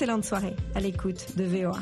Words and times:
Excellente 0.00 0.24
soirée 0.24 0.54
à 0.76 0.80
l'écoute 0.80 1.36
de 1.36 1.42
VOA. 1.42 1.76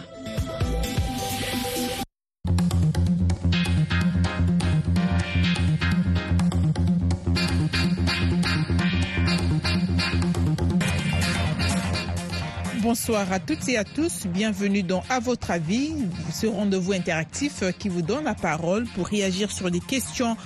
Bonsoir 12.80 13.30
à 13.30 13.38
toutes 13.38 13.68
et 13.68 13.76
à 13.76 13.84
tous. 13.84 14.26
Bienvenue 14.28 14.82
dans 14.82 15.02
À 15.10 15.20
votre 15.20 15.50
avis, 15.50 15.92
ce 16.32 16.46
rendez-vous 16.46 16.92
interactif 16.94 17.64
qui 17.78 17.90
vous 17.90 18.00
donne 18.00 18.24
la 18.24 18.34
parole 18.34 18.86
pour 18.94 19.08
réagir 19.08 19.50
sur 19.52 19.70
des 19.70 19.80
questions 19.80 20.38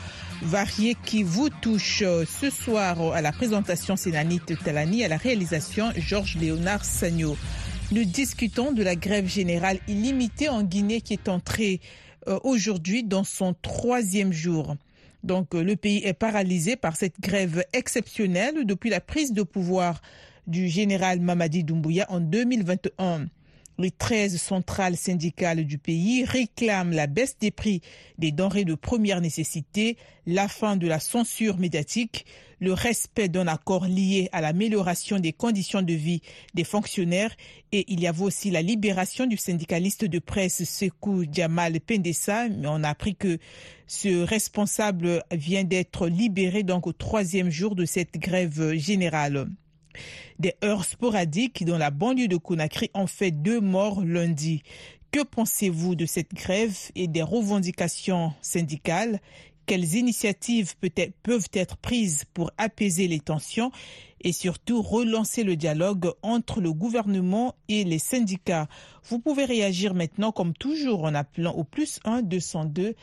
variées 0.43 0.97
qui 1.05 1.23
vous 1.23 1.51
touchent. 1.51 2.05
Ce 2.27 2.51
soir, 2.51 3.13
à 3.13 3.21
la 3.21 3.33
présentation, 3.33 3.97
Sénanit 3.97 4.41
Talani, 4.41 5.05
à 5.05 5.09
la 5.09 5.17
réalisation, 5.17 5.91
Georges 5.97 6.37
Léonard 6.37 6.85
Sagno. 6.85 7.37
Nous 7.93 8.05
discutons 8.05 8.73
de 8.73 8.83
la 8.83 8.97
grève 8.97 9.27
générale 9.27 9.79
illimitée 9.89 10.49
en 10.49 10.63
Guinée 10.63 11.01
qui 11.01 11.13
est 11.13 11.29
entrée 11.29 11.81
aujourd'hui 12.45 13.03
dans 13.03 13.25
son 13.25 13.55
troisième 13.55 14.33
jour. 14.33 14.77
Donc, 15.23 15.55
le 15.55 15.77
pays 15.77 16.03
est 16.05 16.15
paralysé 16.15 16.77
par 16.77 16.97
cette 16.97 17.21
grève 17.21 17.65
exceptionnelle 17.73 18.65
depuis 18.65 18.91
la 18.91 19.01
prise 19.01 19.33
de 19.33 19.43
pouvoir 19.43 20.01
du 20.47 20.69
général 20.69 21.21
Mamadi 21.21 21.65
Doumbouya 21.65 22.07
en 22.11 22.21
2021. 22.21 23.27
Les 23.81 23.91
13 23.91 24.37
centrales 24.37 24.99
syndicales 24.99 25.65
du 25.65 25.79
pays 25.79 26.23
réclament 26.27 26.93
la 26.93 27.07
baisse 27.07 27.39
des 27.39 27.51
prix 27.51 27.81
des 28.19 28.31
denrées 28.31 28.67
de 28.67 28.75
première 28.75 29.23
nécessité, 29.23 29.97
la 30.27 30.49
fin 30.49 30.77
de 30.77 30.87
la 30.87 31.01
censure 31.01 31.57
médiatique, 31.57 32.27
le 32.59 32.75
respect 32.75 33.31
d'un 33.31 33.47
accord 33.47 33.87
lié 33.87 34.29
à 34.33 34.43
l'amélioration 34.43 35.19
des 35.19 35.33
conditions 35.33 35.81
de 35.81 35.95
vie 35.95 36.21
des 36.53 36.65
fonctionnaires 36.65 37.35
et 37.73 37.87
il 37.89 38.01
y 38.01 38.07
avait 38.07 38.23
aussi 38.23 38.51
la 38.51 38.61
libération 38.61 39.25
du 39.25 39.39
syndicaliste 39.39 40.05
de 40.05 40.19
presse 40.19 40.63
Sekou 40.65 41.25
Djamal 41.25 41.81
Pendessa. 41.81 42.51
Mais 42.51 42.69
on 42.69 42.85
a 42.85 42.91
appris 42.91 43.17
que 43.17 43.39
ce 43.87 44.23
responsable 44.23 45.25
vient 45.33 45.65
d'être 45.65 46.07
libéré 46.07 46.65
donc 46.65 46.87
au 46.87 46.93
troisième 46.93 47.49
jour 47.49 47.75
de 47.75 47.87
cette 47.87 48.19
grève 48.19 48.75
générale. 48.75 49.49
Des 50.39 50.55
heurts 50.65 50.85
sporadiques 50.85 51.65
dans 51.65 51.79
la 51.79 51.91
banlieue 51.91 52.29
de 52.29 52.37
Conakry 52.37 52.91
ont 52.95 53.07
fait 53.07 53.31
deux 53.31 53.61
morts 53.61 54.05
lundi. 54.05 54.63
Que 55.11 55.25
pensez-vous 55.25 55.97
de 55.97 56.07
cette 56.07 56.33
grève 56.35 56.77
et 56.95 57.09
des 57.09 57.23
revendications 57.23 58.33
syndicales? 58.43 59.21
Quelles 59.67 59.95
initiatives 59.95 60.75
peuvent 61.23 61.49
être 61.53 61.77
prises 61.77 62.25
pour 62.35 62.51
apaiser 62.59 63.07
les 63.07 63.21
tensions 63.21 63.71
et 64.21 64.33
surtout 64.33 64.83
relancer 64.83 65.45
le 65.45 65.57
dialogue 65.57 66.13
entre 66.23 66.61
le 66.61 66.73
gouvernement 66.73 67.55
et 67.69 67.85
les 67.85 67.99
syndicats? 67.99 68.69
Vous 69.05 69.19
pouvez 69.19 69.45
réagir 69.45 69.95
maintenant 69.95 70.33
comme 70.33 70.55
toujours 70.55 71.05
en 71.05 71.15
appelant 71.15 71.53
au 71.53 71.65
plus 71.65 72.01
1 72.05 72.23
202 72.23 72.95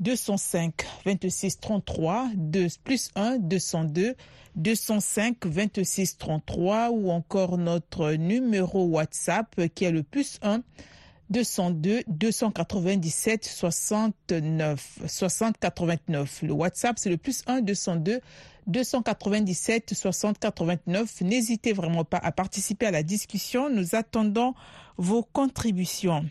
205 0.00 0.72
26 1.04 1.60
33 1.60 2.30
2 2.34 2.66
plus 2.84 3.10
1 3.14 3.38
202 3.38 4.14
205 4.56 5.46
26 5.46 6.18
33 6.18 6.90
ou 6.90 7.10
encore 7.10 7.58
notre 7.58 8.12
numéro 8.12 8.84
WhatsApp 8.86 9.68
qui 9.74 9.84
est 9.84 9.90
le 9.90 10.02
plus 10.02 10.38
1 10.42 10.62
202 11.30 12.04
297 12.06 13.44
69 13.44 14.98
60 15.06 15.58
89. 15.58 16.42
Le 16.42 16.52
WhatsApp 16.52 16.98
c'est 16.98 17.10
le 17.10 17.16
plus 17.16 17.42
1 17.46 17.62
202 17.62 18.20
297 18.66 19.94
60 19.94 20.38
89. 20.38 21.20
N'hésitez 21.22 21.72
vraiment 21.72 22.04
pas 22.04 22.18
à 22.18 22.32
participer 22.32 22.86
à 22.86 22.90
la 22.90 23.02
discussion. 23.02 23.70
Nous 23.70 23.94
attendons 23.94 24.54
vos 24.96 25.22
contributions. 25.22 26.24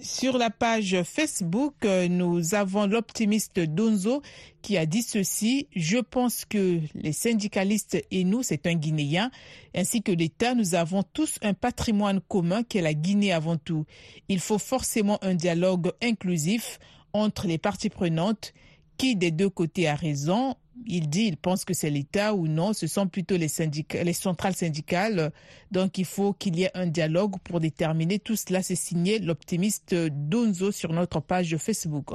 Sur 0.00 0.38
la 0.38 0.50
page 0.50 1.02
Facebook, 1.04 1.74
nous 1.84 2.54
avons 2.54 2.86
l'optimiste 2.86 3.60
Donzo 3.60 4.22
qui 4.62 4.76
a 4.76 4.86
dit 4.86 5.02
ceci. 5.02 5.68
Je 5.74 5.98
pense 5.98 6.44
que 6.44 6.80
les 6.94 7.12
syndicalistes 7.12 8.02
et 8.10 8.24
nous, 8.24 8.42
c'est 8.42 8.66
un 8.66 8.74
Guinéen, 8.74 9.30
ainsi 9.74 10.02
que 10.02 10.12
l'État, 10.12 10.54
nous 10.54 10.74
avons 10.74 11.02
tous 11.02 11.38
un 11.42 11.54
patrimoine 11.54 12.20
commun 12.20 12.62
qui 12.62 12.78
est 12.78 12.82
la 12.82 12.94
Guinée 12.94 13.32
avant 13.32 13.56
tout. 13.56 13.84
Il 14.28 14.40
faut 14.40 14.58
forcément 14.58 15.18
un 15.22 15.34
dialogue 15.34 15.92
inclusif 16.02 16.78
entre 17.12 17.46
les 17.46 17.58
parties 17.58 17.90
prenantes. 17.90 18.52
Qui 18.96 19.16
des 19.16 19.32
deux 19.32 19.50
côtés 19.50 19.88
a 19.88 19.96
raison? 19.96 20.54
Il 20.86 21.08
dit, 21.08 21.26
il 21.26 21.36
pense 21.36 21.64
que 21.64 21.74
c'est 21.74 21.90
l'État 21.90 22.34
ou 22.34 22.46
non, 22.46 22.72
ce 22.72 22.86
sont 22.86 23.06
plutôt 23.06 23.36
les, 23.36 23.48
centrales 23.48 24.54
syndicales. 24.54 25.32
Donc 25.70 25.98
il 25.98 26.04
faut 26.04 26.32
qu'il 26.32 26.56
y 26.56 26.64
ait 26.64 26.70
un 26.74 26.86
dialogue 26.86 27.36
pour 27.42 27.60
déterminer 27.60 28.18
tout 28.18 28.36
cela. 28.36 28.62
C'est 28.62 28.74
signé 28.74 29.18
l'optimiste 29.18 29.94
Donzo 29.94 30.72
sur 30.72 30.92
notre 30.92 31.20
page 31.20 31.56
Facebook. 31.56 32.10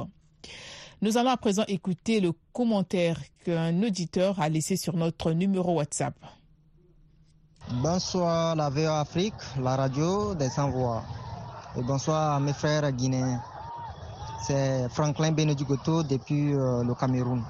Nous 1.02 1.16
allons 1.16 1.30
à 1.30 1.36
présent 1.36 1.64
écouter 1.66 2.20
le 2.20 2.32
commentaire 2.52 3.18
qu'un 3.44 3.82
auditeur 3.82 4.38
a 4.40 4.48
laissé 4.48 4.76
sur 4.76 4.96
notre 4.96 5.32
numéro 5.32 5.74
WhatsApp. 5.74 6.14
Bonsoir 7.82 8.56
la 8.56 8.68
VOA 8.68 9.00
Afrique, 9.00 9.34
la 9.60 9.76
radio 9.76 10.34
des 10.34 10.48
sans-voix. 10.48 11.02
Et 11.76 11.82
bonsoir 11.82 12.34
à 12.34 12.40
mes 12.40 12.52
frères 12.52 12.90
guinéens. 12.92 13.40
C'est 14.46 14.88
Franklin 14.90 15.32
Benedigoto 15.32 16.02
depuis 16.02 16.52
euh, 16.52 16.82
le 16.82 16.94
Cameroun. 16.94 17.44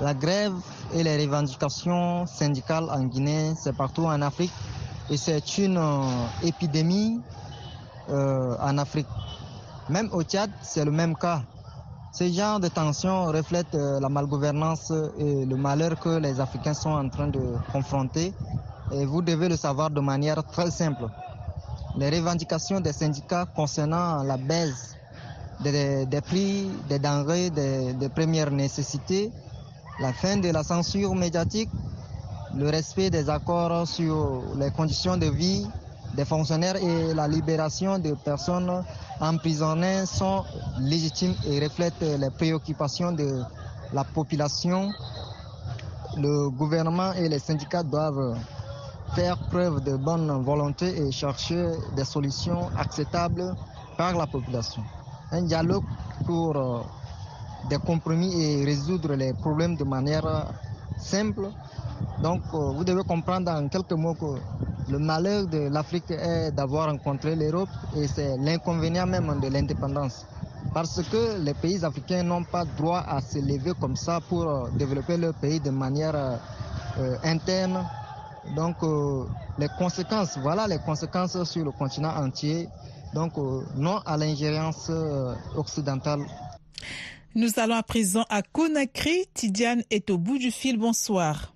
La 0.00 0.12
grève 0.12 0.54
et 0.92 1.04
les 1.04 1.24
revendications 1.24 2.26
syndicales 2.26 2.88
en 2.90 3.04
Guinée, 3.04 3.54
c'est 3.56 3.76
partout 3.76 4.04
en 4.04 4.20
Afrique 4.22 4.50
et 5.08 5.16
c'est 5.16 5.58
une 5.58 5.76
euh, 5.78 6.02
épidémie 6.42 7.20
euh, 8.10 8.56
en 8.60 8.76
Afrique. 8.78 9.06
Même 9.88 10.08
au 10.12 10.22
Tchad, 10.24 10.50
c'est 10.62 10.84
le 10.84 10.90
même 10.90 11.14
cas. 11.16 11.42
Ce 12.12 12.24
genre 12.28 12.58
de 12.58 12.68
tension 12.68 13.26
reflète 13.26 13.72
euh, 13.74 14.00
la 14.00 14.08
malgouvernance 14.08 14.92
et 15.18 15.44
le 15.44 15.56
malheur 15.56 15.98
que 16.00 16.18
les 16.18 16.40
Africains 16.40 16.74
sont 16.74 16.90
en 16.90 17.08
train 17.08 17.28
de 17.28 17.40
confronter. 17.72 18.32
Et 18.92 19.06
vous 19.06 19.22
devez 19.22 19.48
le 19.48 19.56
savoir 19.56 19.90
de 19.90 20.00
manière 20.00 20.42
très 20.42 20.72
simple. 20.72 21.06
Les 21.96 22.10
revendications 22.10 22.80
des 22.80 22.92
syndicats 22.92 23.46
concernant 23.54 24.24
la 24.24 24.38
baisse 24.38 24.96
des, 25.60 26.04
des 26.06 26.20
prix 26.20 26.68
des 26.88 26.98
denrées 26.98 27.50
de, 27.50 27.92
de 27.92 28.08
première 28.08 28.50
nécessité 28.50 29.30
la 29.98 30.12
fin 30.12 30.36
de 30.36 30.48
la 30.50 30.62
censure 30.62 31.14
médiatique, 31.14 31.70
le 32.54 32.68
respect 32.68 33.10
des 33.10 33.28
accords 33.28 33.86
sur 33.86 34.42
les 34.56 34.70
conditions 34.70 35.16
de 35.16 35.26
vie 35.26 35.66
des 36.14 36.24
fonctionnaires 36.24 36.76
et 36.76 37.12
la 37.14 37.26
libération 37.26 37.98
des 37.98 38.14
personnes 38.14 38.84
emprisonnées 39.20 40.06
sont 40.06 40.44
légitimes 40.78 41.34
et 41.46 41.58
reflètent 41.60 42.00
les 42.02 42.30
préoccupations 42.30 43.12
de 43.12 43.42
la 43.92 44.04
population. 44.04 44.92
Le 46.16 46.48
gouvernement 46.50 47.12
et 47.14 47.28
les 47.28 47.40
syndicats 47.40 47.82
doivent 47.82 48.36
faire 49.14 49.36
preuve 49.48 49.82
de 49.82 49.96
bonne 49.96 50.30
volonté 50.44 50.86
et 51.00 51.10
chercher 51.10 51.72
des 51.96 52.04
solutions 52.04 52.70
acceptables 52.76 53.54
par 53.96 54.16
la 54.16 54.26
population. 54.26 54.84
Un 55.32 55.42
dialogue 55.42 55.84
pour 56.24 56.54
des 57.68 57.78
compromis 57.78 58.32
et 58.42 58.64
résoudre 58.64 59.14
les 59.14 59.32
problèmes 59.32 59.76
de 59.76 59.84
manière 59.84 60.52
simple. 60.98 61.48
Donc, 62.22 62.42
vous 62.52 62.84
devez 62.84 63.02
comprendre 63.02 63.50
en 63.50 63.68
quelques 63.68 63.92
mots 63.92 64.14
que 64.14 64.38
le 64.90 64.98
malheur 64.98 65.46
de 65.46 65.68
l'Afrique 65.68 66.10
est 66.10 66.50
d'avoir 66.52 66.88
rencontré 66.90 67.34
l'Europe 67.34 67.68
et 67.96 68.06
c'est 68.06 68.36
l'inconvénient 68.38 69.06
même 69.06 69.40
de 69.40 69.48
l'indépendance. 69.48 70.26
Parce 70.72 71.00
que 71.08 71.38
les 71.40 71.54
pays 71.54 71.84
africains 71.84 72.22
n'ont 72.22 72.44
pas 72.44 72.64
droit 72.64 73.02
à 73.06 73.20
se 73.20 73.38
lever 73.38 73.72
comme 73.80 73.96
ça 73.96 74.20
pour 74.20 74.68
développer 74.70 75.16
leur 75.16 75.34
pays 75.34 75.60
de 75.60 75.70
manière 75.70 76.14
euh, 76.98 77.16
interne. 77.22 77.84
Donc, 78.56 78.76
euh, 78.82 79.24
les 79.58 79.68
conséquences, 79.78 80.36
voilà 80.38 80.66
les 80.66 80.78
conséquences 80.78 81.42
sur 81.44 81.64
le 81.64 81.70
continent 81.70 82.14
entier. 82.16 82.68
Donc, 83.14 83.38
euh, 83.38 83.62
non 83.76 84.00
à 84.04 84.16
l'ingérence 84.16 84.90
occidentale. 85.56 86.20
Nous 87.36 87.58
allons 87.58 87.74
à 87.74 87.82
présent 87.82 88.24
à 88.30 88.42
Conakry. 88.42 89.24
Tidiane 89.34 89.82
est 89.90 90.08
au 90.10 90.18
bout 90.18 90.38
du 90.38 90.52
fil. 90.52 90.78
Bonsoir. 90.78 91.52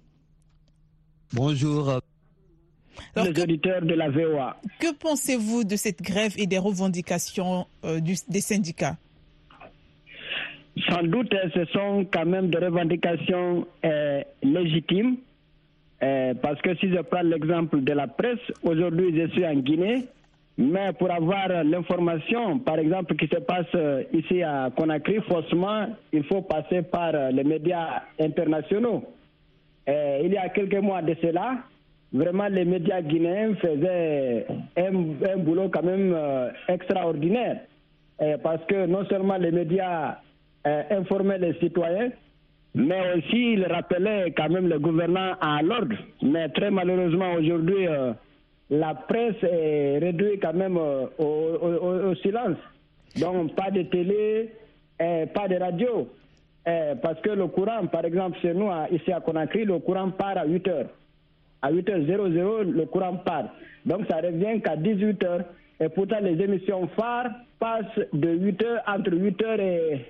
Bonjour. 1.32 2.00
Alors, 3.14 3.32
les 3.32 3.42
auditeurs 3.42 3.82
de 3.82 3.94
la 3.94 4.10
VOA. 4.10 4.56
Que 4.80 4.92
pensez-vous 4.92 5.62
de 5.62 5.76
cette 5.76 6.02
grève 6.02 6.34
et 6.36 6.46
des 6.48 6.58
revendications 6.58 7.66
euh, 7.84 8.00
du, 8.00 8.14
des 8.28 8.40
syndicats? 8.40 8.96
Sans 10.88 11.04
doute, 11.04 11.32
ce 11.54 11.64
sont 11.66 12.06
quand 12.12 12.26
même 12.26 12.50
des 12.50 12.58
revendications 12.58 13.66
euh, 13.84 14.22
légitimes. 14.42 15.16
Euh, 16.02 16.34
parce 16.34 16.60
que 16.60 16.74
si 16.76 16.88
je 16.90 17.00
prends 17.02 17.22
l'exemple 17.22 17.82
de 17.82 17.92
la 17.92 18.06
presse, 18.06 18.38
aujourd'hui 18.62 19.16
je 19.16 19.28
suis 19.32 19.44
en 19.46 19.54
Guinée, 19.54 20.06
mais 20.58 20.92
pour 20.98 21.10
avoir 21.10 21.48
l'information, 21.64 22.58
par 22.58 22.78
exemple, 22.78 23.14
qui 23.16 23.26
se 23.28 23.38
passe 23.38 23.72
ici 24.12 24.42
à 24.42 24.70
Conakry, 24.76 25.20
forcément, 25.28 25.86
il 26.12 26.24
faut 26.24 26.42
passer 26.42 26.82
par 26.82 27.12
les 27.30 27.44
médias 27.44 28.02
internationaux. 28.18 29.04
Il 29.86 30.32
y 30.32 30.36
a 30.36 30.48
quelques 30.48 30.82
mois 30.82 31.00
de 31.00 31.14
cela, 31.22 31.58
vraiment 32.12 32.48
les 32.48 32.64
médias 32.64 33.00
guinéens 33.02 33.54
faisaient 33.54 34.46
un, 34.76 35.36
boulot 35.38 35.68
quand 35.68 35.84
même 35.84 36.12
euh, 36.12 36.50
extraordinaire. 36.68 37.60
parce 38.42 38.64
que 38.66 38.86
non 38.86 39.04
seulement 39.06 39.36
les 39.36 39.52
médias 39.52 40.16
euh, 40.66 40.82
informaient 40.90 41.38
les 41.38 41.54
citoyens, 41.60 42.10
mais 42.74 43.00
aussi 43.16 43.52
ils 43.52 43.64
rappelaient 43.64 44.32
quand 44.36 44.48
même 44.48 44.68
le 44.68 44.78
gouvernement 44.78 45.34
à 45.40 45.62
l'ordre. 45.62 45.96
Mais 46.22 46.48
très 46.48 46.70
malheureusement 46.70 47.34
aujourd'hui, 47.34 47.86
euh, 47.86 48.12
la 48.70 48.94
presse 48.94 49.42
est 49.42 49.98
réduite 49.98 50.42
quand 50.42 50.54
même 50.54 50.76
au, 50.76 51.10
au, 51.18 52.14
silence. 52.16 52.58
Donc 53.16 53.54
pas 53.54 53.70
de 53.70 53.82
télé, 53.82 54.50
pas 54.98 55.48
de 55.48 55.56
radio. 55.56 56.08
parce 57.02 57.20
que 57.22 57.30
le 57.30 57.46
courant, 57.46 57.86
par 57.86 58.04
exemple, 58.04 58.38
chez 58.42 58.52
nous, 58.52 58.68
ici 58.92 59.10
à 59.10 59.20
Conakry, 59.20 59.64
le 59.64 59.78
courant 59.78 60.10
part 60.10 60.36
à 60.36 60.44
8 60.44 60.68
heures 60.68 60.86
à 61.62 61.72
8h00, 61.72 62.62
le 62.70 62.84
courant 62.86 63.16
part. 63.16 63.48
Donc 63.84 64.06
ça 64.08 64.18
revient 64.18 64.60
qu'à 64.60 64.76
18h. 64.76 65.44
Et 65.80 65.88
pourtant, 65.88 66.18
les 66.20 66.42
émissions 66.42 66.88
phares 66.88 67.30
passent 67.58 68.00
de 68.12 68.28
8h, 68.28 68.82
entre 68.86 69.10
8h 69.10 70.04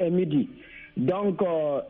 et, 0.00 0.10
midi. 0.10 0.48
Donc, 0.96 1.42
euh, 1.42 1.80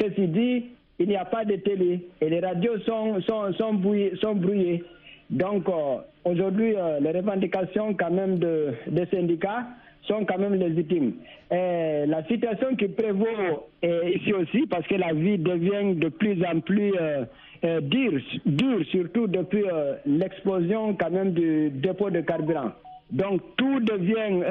ceci 0.00 0.26
dit, 0.28 0.64
il 0.98 1.08
n'y 1.08 1.16
a 1.16 1.24
pas 1.24 1.44
de 1.44 1.56
télé 1.56 2.08
et 2.20 2.28
les 2.28 2.40
radios 2.40 2.78
sont, 2.80 3.20
sont, 3.22 3.52
sont 3.54 3.74
brouillées. 3.74 4.84
Donc, 5.30 5.68
euh, 5.68 5.98
aujourd'hui, 6.24 6.74
euh, 6.76 6.98
les 7.00 7.12
revendications 7.12 7.94
quand 7.94 8.10
même 8.10 8.38
de, 8.38 8.74
des 8.88 9.06
syndicats 9.06 9.64
sont 10.02 10.24
quand 10.24 10.38
même 10.38 10.54
légitimes. 10.54 11.14
La 11.50 12.24
situation 12.24 12.74
qui 12.74 12.88
prévaut 12.88 13.68
ici 13.82 14.32
aussi, 14.32 14.66
parce 14.66 14.86
que 14.86 14.94
la 14.94 15.12
vie 15.12 15.38
devient 15.38 15.94
de 15.94 16.08
plus 16.08 16.42
en 16.44 16.60
plus 16.60 16.92
euh, 16.98 17.80
dur, 17.82 18.18
dur, 18.46 18.80
surtout 18.90 19.26
depuis 19.26 19.64
l'explosion 20.06 20.94
quand 20.94 21.10
même 21.10 21.32
du 21.32 21.70
dépôt 21.70 22.10
de 22.10 22.22
carburant. 22.22 22.72
Donc 23.10 23.42
tout 23.56 23.80
devient 23.80 24.42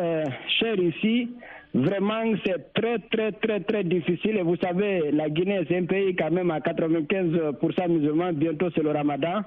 cher 0.60 0.76
ici. 0.80 1.30
Vraiment, 1.74 2.24
c'est 2.46 2.74
très, 2.74 3.00
très, 3.12 3.32
très, 3.32 3.60
très 3.62 3.84
difficile. 3.84 4.38
Et 4.38 4.44
vous 4.44 4.56
savez, 4.58 5.12
la 5.12 5.30
Guinée, 5.30 5.62
c'est 5.68 5.78
un 5.78 5.86
pays 5.86 6.16
quand 6.16 6.32
même 6.32 6.52
à 6.52 6.60
95% 6.60 7.90
musulmans. 7.90 8.34
Bientôt, 8.34 8.70
c'est 8.76 8.84
le 8.84 8.92
ramadan. 8.92 9.42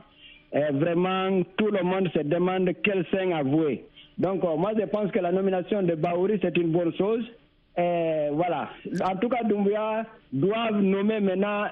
Et 0.52 0.72
vraiment, 0.72 1.42
tout 1.56 1.68
le 1.68 1.82
monde 1.82 2.08
se 2.14 2.20
demande 2.20 2.70
quel 2.82 3.04
sein 3.10 3.30
avouer. 3.32 3.84
Donc, 4.18 4.42
moi, 4.42 4.72
je 4.78 4.84
pense 4.84 5.10
que 5.10 5.18
la 5.18 5.32
nomination 5.32 5.82
de 5.82 5.94
Baouri, 5.94 6.38
c'est 6.42 6.56
une 6.58 6.72
bonne 6.72 6.94
chose. 6.94 7.24
Voilà. 7.76 8.68
En 9.04 9.16
tout 9.16 9.28
cas, 9.28 9.42
Doumbouya 9.44 10.04
doivent 10.32 10.82
nommer 10.82 11.20
maintenant 11.20 11.64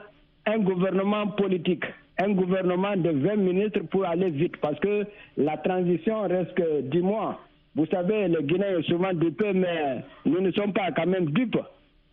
un 0.47 0.59
gouvernement 0.59 1.27
politique, 1.29 1.85
un 2.19 2.31
gouvernement 2.31 2.97
de 2.97 3.11
20 3.11 3.37
ministres 3.37 3.81
pour 3.91 4.07
aller 4.07 4.31
vite, 4.31 4.57
parce 4.57 4.79
que 4.81 5.05
la 5.37 5.59
transition 5.59 6.23
reste 6.23 6.55
que 6.55 6.81
10 6.81 6.99
mois. 7.01 7.39
Vous 7.77 7.87
savez, 7.87 8.29
les 8.29 8.43
Guinéens 8.43 8.77
sont 8.83 8.95
souvent 8.95 9.13
dupés, 9.13 9.53
mais 9.53 10.03
nous 10.25 10.41
ne 10.41 10.51
sommes 10.53 10.73
pas 10.73 10.91
quand 10.97 11.07
même 11.07 11.27
dupes. 11.27 11.59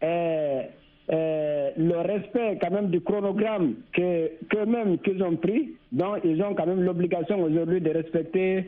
Et, 0.01 0.59
le 1.09 2.01
respect 2.01 2.57
quand 2.61 2.71
même 2.71 2.89
du 2.89 3.01
chronogramme 3.01 3.75
qu'eux-mêmes 3.93 4.97
qu'ils 4.99 5.21
ont 5.23 5.35
pris, 5.35 5.73
donc 5.91 6.19
ils 6.23 6.41
ont 6.43 6.53
quand 6.53 6.65
même 6.65 6.81
l'obligation 6.83 7.41
aujourd'hui 7.41 7.81
de 7.81 7.89
respecter 7.91 8.65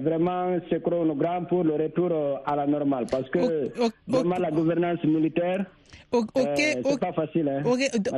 vraiment 0.00 0.58
ce 0.70 0.76
chronogramme 0.76 1.46
pour 1.46 1.64
le 1.64 1.74
retour 1.74 2.08
euh, 2.10 2.36
à 2.46 2.56
la 2.56 2.66
normale. 2.66 3.06
Parce 3.10 3.28
que 3.28 3.70
vraiment 4.08 4.38
la 4.38 4.50
gouvernance 4.50 5.02
militaire, 5.04 5.66
Ok, 6.12 6.28
euh, 6.36 6.96
pas 6.98 7.12
facile. 7.14 7.48
Hein, 7.48 7.62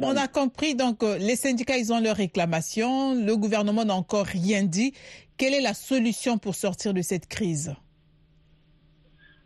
on 0.02 0.16
a 0.16 0.26
compris, 0.26 0.74
donc 0.74 1.04
euh, 1.04 1.16
les 1.18 1.36
syndicats, 1.36 1.76
ils 1.76 1.92
ont 1.92 2.00
leurs 2.00 2.16
réclamations, 2.16 3.14
le 3.14 3.36
gouvernement 3.36 3.84
n'a 3.84 3.94
encore 3.94 4.26
rien 4.26 4.64
dit. 4.64 4.92
Quelle 5.36 5.54
est 5.54 5.60
la 5.60 5.74
solution 5.74 6.36
pour 6.36 6.56
sortir 6.56 6.92
de 6.92 7.02
cette 7.02 7.28
crise? 7.28 7.72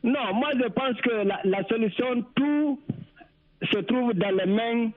Non, 0.02 0.32
moi 0.34 0.48
je 0.54 0.66
pense 0.68 0.98
que 1.02 1.26
la, 1.46 1.62
solution, 1.68 2.24
tout 2.34 2.80
se 3.62 3.78
trouve 3.78 4.14
dans 4.14 4.30
les 4.36 4.46
mains 4.46 4.90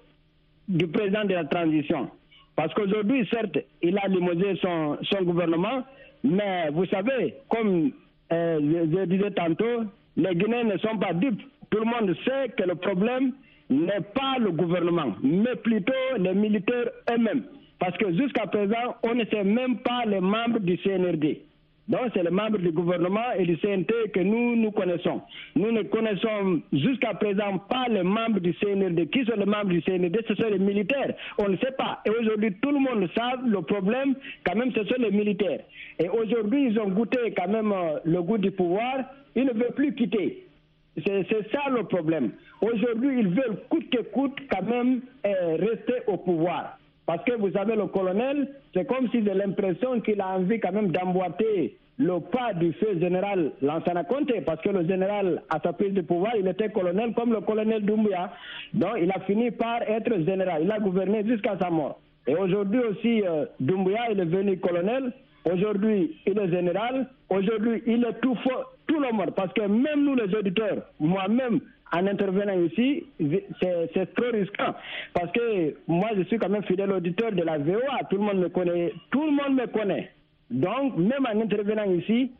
du 0.67 0.87
président 0.87 1.25
de 1.25 1.33
la 1.33 1.45
transition. 1.45 2.09
Parce 2.55 2.73
qu'aujourd'hui, 2.73 3.27
certes, 3.31 3.57
il 3.81 3.97
a 3.97 4.07
limogé 4.07 4.55
son, 4.61 4.97
gouvernement, 5.23 5.83
mais 6.23 6.69
vous 6.71 6.85
savez, 6.85 7.35
comme 7.49 7.91
euh, 8.31 8.59
je, 8.61 9.05
disais 9.05 9.31
tantôt, 9.31 9.85
les 10.17 10.35
Guinéens 10.35 10.65
ne 10.65 10.77
sont 10.77 10.97
pas 10.97 11.13
dupes. 11.13 11.41
Tout 11.69 11.79
le 11.79 11.85
monde 11.85 12.15
sait 12.25 12.49
que 12.57 12.63
le 12.63 12.75
problème 12.75 13.33
n'est 13.69 14.01
pas 14.13 14.35
le 14.39 14.51
gouvernement, 14.51 15.15
mais 15.23 15.55
plutôt 15.55 15.93
les 16.19 16.33
militaires 16.33 16.89
eux-mêmes. 17.11 17.43
Parce 17.79 17.97
que 17.97 18.15
jusqu'à 18.15 18.45
présent, 18.45 18.95
on 19.03 19.15
ne 19.15 19.25
sait 19.25 19.43
même 19.43 19.79
pas 19.79 20.03
les 20.05 20.19
membres 20.19 20.59
du 20.59 20.77
CNRD. 20.77 21.39
Donc, 21.87 22.01
c'est 22.13 22.23
les 22.23 22.29
membres 22.29 22.59
du 22.59 22.71
gouvernement 22.71 23.31
et 23.37 23.45
du 23.45 23.57
CNT 23.57 24.11
que 24.13 24.19
nous, 24.19 24.55
nous 24.55 24.71
connaissons. 24.71 25.21
Nous 25.55 25.71
ne 25.71 25.81
connaissons 25.83 26.61
jusqu'à 26.71 27.13
présent 27.15 27.57
pas 27.57 27.87
les 27.89 28.03
membres 28.03 28.39
du 28.39 28.53
CNRD. 28.53 29.09
Qui 29.09 29.25
sont 29.25 29.35
les 29.37 29.45
membres 29.45 29.69
du 29.69 29.81
CNRD 29.81 30.19
Ce 30.27 30.35
sont 30.35 30.49
les 30.49 30.59
militaires. 30.59 31.13
On 31.37 31.49
ne 31.49 31.57
sait 31.57 31.73
pas. 31.77 31.99
Et 32.05 32.09
aujourd'hui, 32.11 32.53
tout 32.61 32.71
le 32.71 32.79
monde 32.79 33.09
sait 33.15 33.21
le 33.45 33.61
problème, 33.61 34.15
quand 34.45 34.55
même, 34.55 34.71
ce 34.73 34.83
sont 34.85 34.95
les 35.01 35.11
militaires. 35.11 35.61
Et 35.99 36.07
aujourd'hui, 36.09 36.67
ils 36.67 36.79
ont 36.79 36.89
goûté 36.89 37.33
quand 37.35 37.49
même 37.49 37.71
euh, 37.71 37.99
le 38.05 38.21
goût 38.21 38.37
du 38.37 38.51
pouvoir. 38.51 38.97
Ils 39.35 39.45
ne 39.45 39.53
veulent 39.53 39.73
plus 39.75 39.93
quitter. 39.95 40.45
C'est 40.95 41.51
ça 41.51 41.69
le 41.69 41.83
problème. 41.83 42.31
Aujourd'hui, 42.61 43.19
ils 43.19 43.29
veulent 43.29 43.57
coûte 43.69 43.89
que 43.89 44.01
coûte 44.11 44.37
quand 44.51 44.63
même 44.63 45.01
euh, 45.25 45.55
rester 45.57 46.03
au 46.07 46.17
pouvoir. 46.17 46.77
Parce 47.11 47.25
que 47.25 47.33
vous 47.33 47.51
savez, 47.51 47.75
le 47.75 47.87
colonel, 47.87 48.47
c'est 48.73 48.87
comme 48.87 49.09
si 49.09 49.21
j'ai 49.21 49.33
l'impression 49.33 49.99
qu'il 49.99 50.21
a 50.21 50.29
envie 50.29 50.61
quand 50.61 50.71
même 50.71 50.93
d'emboîter 50.93 51.77
le 51.97 52.21
pas 52.21 52.53
du 52.53 52.71
feu 52.71 52.97
général 53.01 53.51
Lansana 53.61 54.05
Conté, 54.05 54.39
parce 54.39 54.61
que 54.61 54.69
le 54.69 54.87
général, 54.87 55.41
à 55.49 55.59
sa 55.59 55.73
prise 55.73 55.93
de 55.93 55.99
pouvoir, 55.99 56.31
il 56.39 56.47
était 56.47 56.69
colonel 56.69 57.13
comme 57.13 57.33
le 57.33 57.41
colonel 57.41 57.83
Doumbouya. 57.83 58.31
Donc, 58.73 58.91
il 59.01 59.11
a 59.11 59.19
fini 59.27 59.51
par 59.51 59.81
être 59.81 60.23
général. 60.25 60.61
Il 60.63 60.71
a 60.71 60.79
gouverné 60.79 61.25
jusqu'à 61.25 61.57
sa 61.59 61.69
mort. 61.69 61.99
Et 62.27 62.35
aujourd'hui 62.35 62.79
aussi, 62.79 63.23
euh, 63.27 63.43
Doumbouya, 63.59 64.11
il 64.11 64.21
est 64.21 64.25
devenu 64.25 64.57
colonel. 64.59 65.11
Aujourd'hui, 65.43 66.15
il 66.25 66.39
est 66.39 66.49
général. 66.49 67.09
Aujourd'hui, 67.29 67.83
il 67.87 68.05
est 68.05 68.21
tout, 68.21 68.37
tout 68.87 69.01
le 69.01 69.11
monde. 69.11 69.31
Parce 69.35 69.51
que 69.51 69.63
même 69.63 70.05
nous, 70.05 70.15
les 70.15 70.33
auditeurs, 70.33 70.77
moi-même, 70.97 71.59
en 71.93 72.07
intervenant 72.07 72.59
ici, 72.63 73.05
c'est 73.61 74.13
trop 74.15 74.31
risquant. 74.31 74.73
Parce 75.13 75.31
que 75.31 75.75
moi, 75.87 76.09
je 76.15 76.23
suis 76.23 76.37
quand 76.37 76.49
même 76.49 76.63
fidèle 76.63 76.91
auditeur 76.91 77.31
de 77.31 77.43
la 77.43 77.57
VOA. 77.57 77.99
Tout 78.09 78.17
le 78.17 78.23
monde 78.23 78.39
me 78.39 78.49
connaît. 78.49 78.93
Tout 79.11 79.25
le 79.25 79.31
monde 79.31 79.59
me 79.59 79.67
connaît. 79.67 80.11
Donc, 80.49 80.97
même 80.97 81.25
en 81.25 81.41
intervenant 81.41 81.89
ici, 81.91 82.31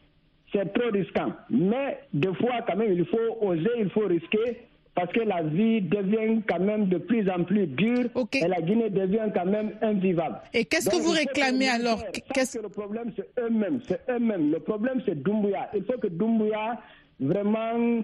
c'est 0.54 0.72
trop 0.74 0.90
risquant. 0.92 1.34
Mais 1.50 2.00
des 2.14 2.34
fois, 2.36 2.62
quand 2.68 2.76
même, 2.78 2.94
il 2.94 3.06
faut 3.06 3.18
oser, 3.42 3.70
il 3.80 3.90
faut 3.90 4.08
risquer 4.08 4.60
parce 4.94 5.12
que 5.14 5.22
la 5.22 5.42
vie 5.44 5.82
devient 5.82 6.42
quand 6.48 6.60
même 6.60 6.88
de 6.88 6.98
plus 6.98 7.30
en 7.30 7.44
plus 7.44 7.66
dure 7.68 8.10
et 8.34 8.48
la 8.48 8.62
Guinée 8.62 8.90
devient 8.90 9.30
quand 9.34 9.46
même 9.46 9.72
invivable. 9.82 10.42
Et 10.54 10.66
qu'est-ce 10.66 10.90
que 10.90 11.02
vous 11.02 11.12
réclamez 11.12 11.70
alors? 11.70 12.04
Qu'est-ce 12.34 12.58
que 12.58 12.64
le 12.64 12.70
problème 12.70 13.12
c'est 13.16 13.30
eux-mêmes, 13.42 13.80
c'est 13.88 14.02
eux-mêmes. 14.10 14.52
Le 14.52 14.60
problème 14.60 15.02
c'est 15.06 15.16
Doumbouya. 15.24 15.70
Il 15.74 15.84
faut 15.86 15.98
que 15.98 16.08
Doumbouya 16.08 16.78
vraiment 17.22 18.02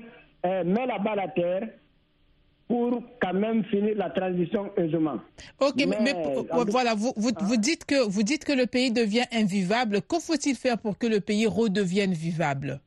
euh, 0.48 0.64
met 0.64 0.86
la 0.86 1.00
balle 1.00 1.20
à 1.20 1.28
terre 1.28 1.68
pour 2.68 3.02
quand 3.22 3.34
même 3.34 3.64
finir 3.66 3.96
la 3.96 4.10
transition 4.10 4.72
aisément. 4.76 5.20
Ok, 5.60 5.76
mais, 5.88 6.14
voilà, 6.68 6.96
vous, 6.96 7.14
vous, 7.16 7.32
vous, 7.40 7.54
hein? 7.54 7.58
dites 7.58 7.86
que, 7.86 8.08
vous 8.08 8.24
dites 8.24 8.44
que 8.44 8.52
le 8.52 8.66
pays 8.66 8.92
devient 8.92 9.26
invivable. 9.32 10.02
Que 10.02 10.20
faut-il 10.20 10.56
faire 10.56 10.78
pour 10.78 10.98
que 10.98 11.08
le 11.08 11.22
pays 11.22 11.48
redevienne 11.48 12.12
vivable? 12.12 12.82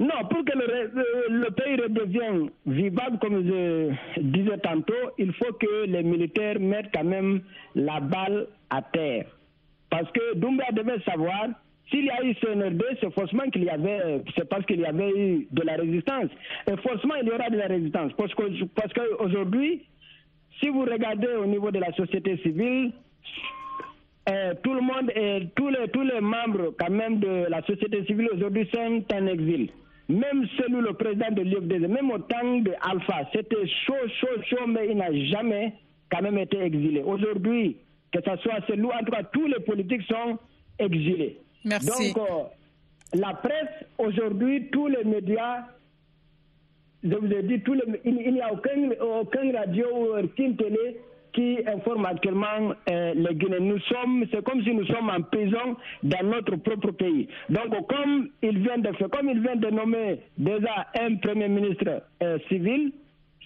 Non, 0.00 0.26
pour 0.28 0.44
que 0.44 0.52
le, 0.58 1.50
pays 1.50 1.76
redevienne 1.76 2.50
vivable, 2.66 3.18
comme 3.20 3.46
je 3.46 3.92
disais 4.20 4.58
tantôt, 4.58 5.12
il 5.18 5.32
faut 5.34 5.52
que 5.52 5.86
les 5.86 6.02
militaires 6.02 6.58
mettent 6.58 6.90
quand 6.92 7.04
même 7.04 7.42
la 7.76 8.00
balle 8.00 8.48
à 8.70 8.82
terre. 8.82 9.26
Parce 9.90 10.10
que 10.10 10.34
Doumbia 10.34 10.72
devait 10.72 11.00
savoir, 11.04 11.50
s'il 11.92 12.06
y 12.06 12.10
a 12.10 12.24
eu 12.24 12.34
CNRD, 12.36 12.82
c'est 13.00 13.12
forcément 13.12 13.44
qu'il 13.50 13.64
y 13.64 13.68
avait, 13.68 14.22
c'est 14.36 14.48
parce 14.48 14.64
qu'il 14.64 14.80
y 14.80 14.86
avait 14.86 15.10
eu 15.10 15.46
de 15.50 15.62
la 15.62 15.74
résistance. 15.74 16.30
Et 16.66 16.76
forcément, 16.78 17.14
il 17.20 17.28
y 17.28 17.30
aura 17.30 17.50
de 17.50 17.58
la 17.58 17.66
résistance. 17.66 18.12
Parce 18.16 18.34
qu'aujourd'hui, 18.34 19.82
si 20.60 20.68
vous 20.70 20.82
regardez 20.82 21.28
au 21.28 21.46
niveau 21.46 21.70
de 21.70 21.78
la 21.78 21.92
société 21.92 22.38
civile, 22.38 22.92
euh, 24.28 24.54
tout 24.62 24.72
le 24.72 24.80
monde 24.80 25.10
et 25.14 25.48
tous 25.56 25.68
les, 25.68 26.20
membres 26.20 26.74
quand 26.78 26.90
même 26.90 27.18
de 27.18 27.46
la 27.48 27.60
société 27.62 28.04
civile 28.06 28.30
aujourd'hui 28.32 28.68
sont 28.72 29.04
en 29.12 29.26
exil. 29.26 29.70
Même 30.08 30.46
celui, 30.56 30.80
le 30.80 30.92
président 30.92 31.30
de 31.30 31.42
l'IFDZ, 31.42 31.88
même 31.88 32.10
au 32.10 32.18
temps 32.18 32.58
de 32.58 32.72
Alpha, 32.88 33.28
c'était 33.32 33.66
chaud, 33.86 33.94
chaud, 34.20 34.42
chaud, 34.44 34.66
mais 34.66 34.88
il 34.90 34.96
n'a 34.96 35.12
jamais 35.30 35.74
quand 36.10 36.22
même 36.22 36.38
été 36.38 36.58
exilé. 36.58 37.02
Aujourd'hui, 37.02 37.76
que 38.12 38.20
ce 38.20 38.36
soit 38.42 38.60
celui, 38.68 38.86
en 38.86 39.04
tout 39.04 39.12
cas, 39.12 39.24
tous 39.24 39.46
les 39.46 39.60
politiques 39.60 40.02
sont 40.02 40.38
exilés. 40.78 41.38
Merci. 41.64 42.12
Donc, 42.12 42.28
euh, 42.28 43.18
la 43.18 43.34
presse, 43.34 43.84
aujourd'hui, 43.98 44.68
tous 44.70 44.88
les 44.88 45.04
médias, 45.04 45.64
je 47.02 47.14
vous 47.14 47.32
ai 47.32 47.42
dit, 47.42 47.60
tous 47.62 47.74
les, 47.74 47.82
il, 48.04 48.32
n'y 48.32 48.40
a 48.40 48.52
aucun, 48.52 49.52
radio 49.52 49.86
ou 49.92 50.18
aucune 50.18 50.56
télé 50.56 51.00
qui 51.32 51.58
informe 51.66 52.04
actuellement 52.04 52.74
les 52.86 53.34
Guinéens. 53.34 53.60
Nous 53.60 53.78
sommes, 53.80 54.26
c'est 54.30 54.44
comme 54.44 54.62
si 54.62 54.74
nous 54.74 54.84
sommes 54.86 55.08
en 55.08 55.22
prison 55.22 55.76
dans 56.02 56.26
notre 56.26 56.56
propre 56.56 56.90
pays. 56.90 57.26
Donc, 57.48 57.86
comme 57.88 58.28
il 58.42 58.58
vient 58.58 58.78
de 58.78 58.92
faire, 58.96 59.08
comme 59.08 59.30
il 59.30 59.40
vient 59.40 59.56
de 59.56 59.68
nommer 59.70 60.20
déjà 60.36 60.88
un 61.00 61.16
premier 61.16 61.48
ministre 61.48 62.02
civil, 62.48 62.92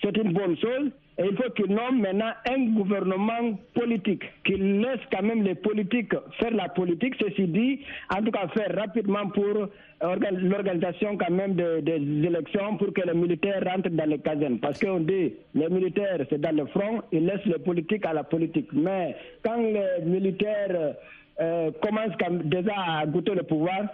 c'est 0.03 0.17
une 0.17 0.33
bonne 0.33 0.57
chose. 0.59 0.91
Et 1.19 1.25
il 1.31 1.37
faut 1.37 1.51
qu'il 1.53 1.75
nomme 1.75 2.01
maintenant 2.03 2.33
un 2.47 2.65
gouvernement 2.75 3.59
politique, 3.75 4.23
qu'il 4.45 4.81
laisse 4.81 5.01
quand 5.11 5.23
même 5.23 5.43
les 5.43 5.55
politiques 5.55 6.13
faire 6.39 6.51
la 6.51 6.69
politique, 6.69 7.15
ceci 7.19 7.47
dit, 7.47 7.81
en 8.15 8.23
tout 8.23 8.31
cas 8.31 8.49
faire 8.49 8.75
rapidement 8.77 9.27
pour 9.31 9.69
l'organisation 10.03 11.17
quand 11.17 11.31
même 11.33 11.55
des 11.55 12.27
élections 12.27 12.77
pour 12.77 12.93
que 12.93 13.01
les 13.01 13.15
militaires 13.15 13.63
rentrent 13.65 13.89
dans 13.89 14.05
les 14.09 14.19
casernes. 14.19 14.59
Parce 14.59 14.79
qu'on 14.79 15.01
dit, 15.01 15.33
les 15.55 15.69
militaires, 15.71 16.19
c'est 16.29 16.41
dans 16.41 16.55
le 16.55 16.67
front, 16.67 17.01
ils 17.13 17.25
laissent 17.25 17.47
les 17.47 17.61
politiques 17.61 18.05
à 18.05 18.13
la 18.13 18.23
politique. 18.25 18.69
Mais 18.75 19.17
quand 19.43 19.57
les 19.57 20.05
militaires 20.05 20.97
euh, 21.41 21.71
commencent 21.83 22.17
déjà 22.45 22.75
à 22.77 23.07
goûter 23.07 23.35
le 23.35 23.43
pouvoir, 23.43 23.87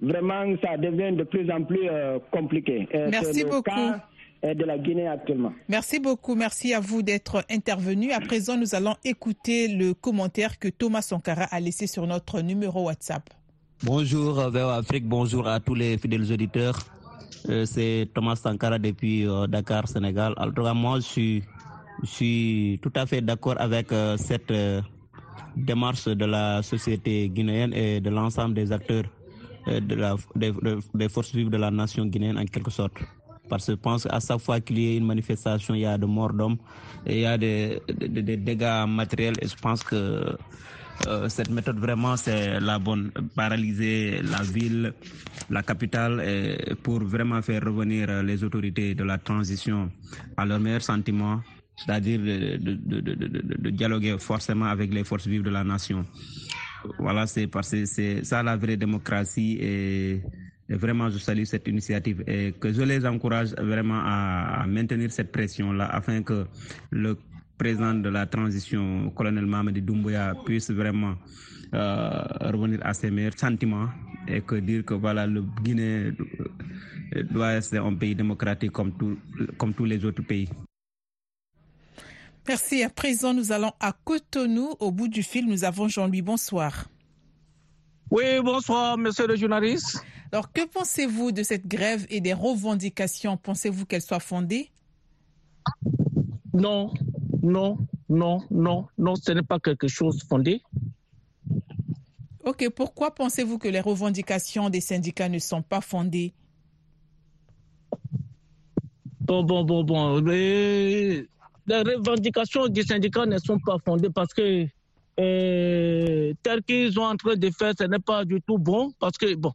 vraiment, 0.00 0.46
ça 0.64 0.78
devient 0.78 1.14
de 1.14 1.24
plus 1.24 1.50
en 1.50 1.62
plus 1.62 1.88
euh, 1.90 2.18
compliqué. 2.30 2.88
Merci 2.94 3.44
beaucoup 3.44 3.70
de 4.42 4.64
la 4.64 4.78
Guinée 4.78 5.06
actuellement. 5.06 5.52
Merci 5.68 6.00
beaucoup. 6.00 6.34
Merci 6.34 6.72
à 6.74 6.80
vous 6.80 7.02
d'être 7.02 7.44
intervenu. 7.50 8.12
À 8.12 8.20
présent, 8.20 8.56
nous 8.56 8.74
allons 8.74 8.96
écouter 9.04 9.68
le 9.68 9.92
commentaire 9.94 10.58
que 10.58 10.68
Thomas 10.68 11.02
Sankara 11.02 11.44
a 11.44 11.60
laissé 11.60 11.86
sur 11.86 12.06
notre 12.06 12.40
numéro 12.40 12.84
WhatsApp. 12.86 13.28
Bonjour 13.82 14.34
vers 14.50 14.68
Afrique, 14.68 15.06
bonjour 15.08 15.48
à 15.48 15.58
tous 15.58 15.74
les 15.74 15.96
fidèles 15.96 16.30
auditeurs. 16.30 16.78
Euh, 17.48 17.64
c'est 17.64 18.08
Thomas 18.12 18.36
Sankara 18.36 18.78
depuis 18.78 19.26
euh, 19.26 19.46
Dakar, 19.46 19.88
Sénégal. 19.88 20.34
Alors, 20.36 20.74
moi, 20.74 20.96
je 20.96 21.06
suis, 21.06 21.42
je 22.02 22.08
suis 22.08 22.78
tout 22.82 22.92
à 22.94 23.06
fait 23.06 23.22
d'accord 23.22 23.54
avec 23.58 23.90
euh, 23.92 24.16
cette 24.18 24.52
démarche 25.56 26.04
de 26.06 26.24
la 26.26 26.62
société 26.62 27.28
guinéenne 27.30 27.72
et 27.72 28.00
de 28.00 28.10
l'ensemble 28.10 28.54
des 28.54 28.70
acteurs 28.70 29.04
de 29.66 29.94
la, 29.94 30.16
des, 30.36 30.52
des 30.94 31.08
forces 31.08 31.34
vives 31.34 31.50
de 31.50 31.56
la 31.56 31.70
nation 31.70 32.04
guinéenne 32.06 32.38
en 32.38 32.44
quelque 32.44 32.70
sorte 32.70 32.98
parce 33.50 33.66
que 33.66 33.72
je 33.72 33.76
pense 33.76 34.04
qu'à 34.04 34.20
chaque 34.20 34.38
fois 34.40 34.60
qu'il 34.60 34.78
y 34.78 34.94
a 34.94 34.96
une 34.96 35.06
manifestation, 35.06 35.74
il 35.74 35.80
y 35.80 35.86
a 35.86 35.98
de 35.98 36.06
morts 36.06 36.32
d'hommes, 36.32 36.56
il 37.06 37.18
y 37.20 37.26
a 37.26 37.36
des, 37.36 37.82
dégâts 37.88 38.86
matériels 38.88 39.34
et 39.42 39.48
je 39.48 39.56
pense 39.56 39.82
que 39.82 40.36
euh, 41.06 41.28
cette 41.28 41.50
méthode 41.50 41.78
vraiment 41.78 42.16
c'est 42.16 42.60
la 42.60 42.78
bonne, 42.78 43.10
paralyser 43.34 44.22
la 44.22 44.42
ville, 44.42 44.92
la 45.50 45.62
capitale 45.62 46.14
pour 46.82 47.00
vraiment 47.02 47.42
faire 47.42 47.62
revenir 47.64 48.22
les 48.22 48.44
autorités 48.44 48.94
de 48.94 49.04
la 49.04 49.18
transition 49.18 49.90
à 50.36 50.44
leur 50.46 50.60
meilleur 50.60 50.82
sentiment, 50.82 51.40
c'est-à-dire 51.76 52.20
de, 52.20 52.74
de, 53.66 53.70
dialoguer 53.70 54.16
forcément 54.18 54.66
avec 54.66 54.92
les 54.92 55.04
forces 55.04 55.26
vives 55.26 55.42
de 55.42 55.50
la 55.50 55.64
nation. 55.64 56.04
Voilà, 56.98 57.26
c'est 57.26 57.46
parce 57.46 57.70
que 57.70 57.84
c'est 57.84 58.24
ça 58.24 58.42
la 58.42 58.56
vraie 58.56 58.76
démocratie 58.76 59.58
et 59.60 60.22
vraiment, 60.76 61.10
je 61.10 61.18
salue 61.18 61.44
cette 61.44 61.66
initiative 61.68 62.22
et 62.26 62.52
que 62.52 62.72
je 62.72 62.82
les 62.82 63.04
encourage 63.06 63.54
vraiment 63.54 64.00
à, 64.04 64.64
maintenir 64.66 65.10
cette 65.10 65.32
pression-là 65.32 65.86
afin 65.86 66.22
que 66.22 66.46
le 66.90 67.16
président 67.58 67.94
de 67.94 68.08
la 68.08 68.26
transition, 68.26 69.10
colonel 69.10 69.46
Mamadi 69.46 69.82
Doumbouya, 69.82 70.34
puisse 70.44 70.70
vraiment 70.70 71.14
euh, 71.74 72.22
revenir 72.52 72.80
à 72.82 72.94
ses 72.94 73.10
meilleurs 73.10 73.38
sentiments 73.38 73.88
et 74.26 74.40
que 74.40 74.56
dire 74.56 74.84
que 74.84 74.94
voilà, 74.94 75.26
le 75.26 75.42
Guinée 75.62 76.12
doit 77.30 77.52
être 77.54 77.76
un 77.76 77.94
pays 77.94 78.14
démocratique 78.14 78.72
comme, 78.72 78.92
tout, 78.92 79.18
comme 79.58 79.74
tous 79.74 79.84
les 79.84 80.04
autres 80.04 80.22
pays. 80.22 80.48
Merci. 82.48 82.82
À 82.82 82.90
présent, 82.90 83.34
nous 83.34 83.52
allons 83.52 83.72
à 83.80 83.92
Cotonou. 83.92 84.74
Au 84.80 84.90
bout 84.90 85.08
du 85.08 85.22
fil, 85.22 85.46
nous 85.46 85.64
avons 85.64 85.88
Jean-Louis. 85.88 86.22
Bonsoir. 86.22 86.86
Oui, 88.10 88.24
bonsoir, 88.42 88.98
monsieur 88.98 89.28
le 89.28 89.36
journaliste. 89.36 90.04
Alors, 90.32 90.52
que 90.52 90.66
pensez-vous 90.66 91.30
de 91.30 91.44
cette 91.44 91.68
grève 91.68 92.06
et 92.10 92.20
des 92.20 92.32
revendications? 92.32 93.36
Pensez-vous 93.36 93.86
qu'elles 93.86 94.02
soient 94.02 94.18
fondées 94.18 94.70
Non, 96.52 96.92
non, 97.40 97.78
non, 98.08 98.40
non, 98.50 98.88
non, 98.98 99.14
ce 99.14 99.30
n'est 99.30 99.42
pas 99.42 99.60
quelque 99.60 99.86
chose 99.86 100.24
fondé. 100.28 100.60
Ok, 102.44 102.68
pourquoi 102.70 103.14
pensez-vous 103.14 103.58
que 103.58 103.68
les 103.68 103.80
revendications 103.80 104.70
des 104.70 104.80
syndicats 104.80 105.28
ne 105.28 105.38
sont 105.38 105.62
pas 105.62 105.80
fondées? 105.80 106.34
Bon, 109.20 109.44
bon, 109.44 109.62
bon, 109.62 109.84
bon. 109.84 110.18
Les, 110.20 111.28
revendications 111.68 112.66
des 112.66 112.82
syndicats 112.82 113.26
ne 113.26 113.38
sont 113.38 113.60
pas 113.60 113.76
fondées 113.84 114.10
parce 114.10 114.34
que 114.34 114.66
euh, 115.20 116.32
tel 116.42 116.62
qu'ils 116.62 116.92
sont 116.94 117.02
en 117.02 117.16
train 117.16 117.36
de 117.36 117.50
faire, 117.50 117.74
ce 117.78 117.84
n'est 117.84 117.98
pas 117.98 118.24
du 118.24 118.40
tout 118.40 118.58
bon 118.58 118.92
parce 118.98 119.18
que, 119.18 119.34
bon, 119.34 119.52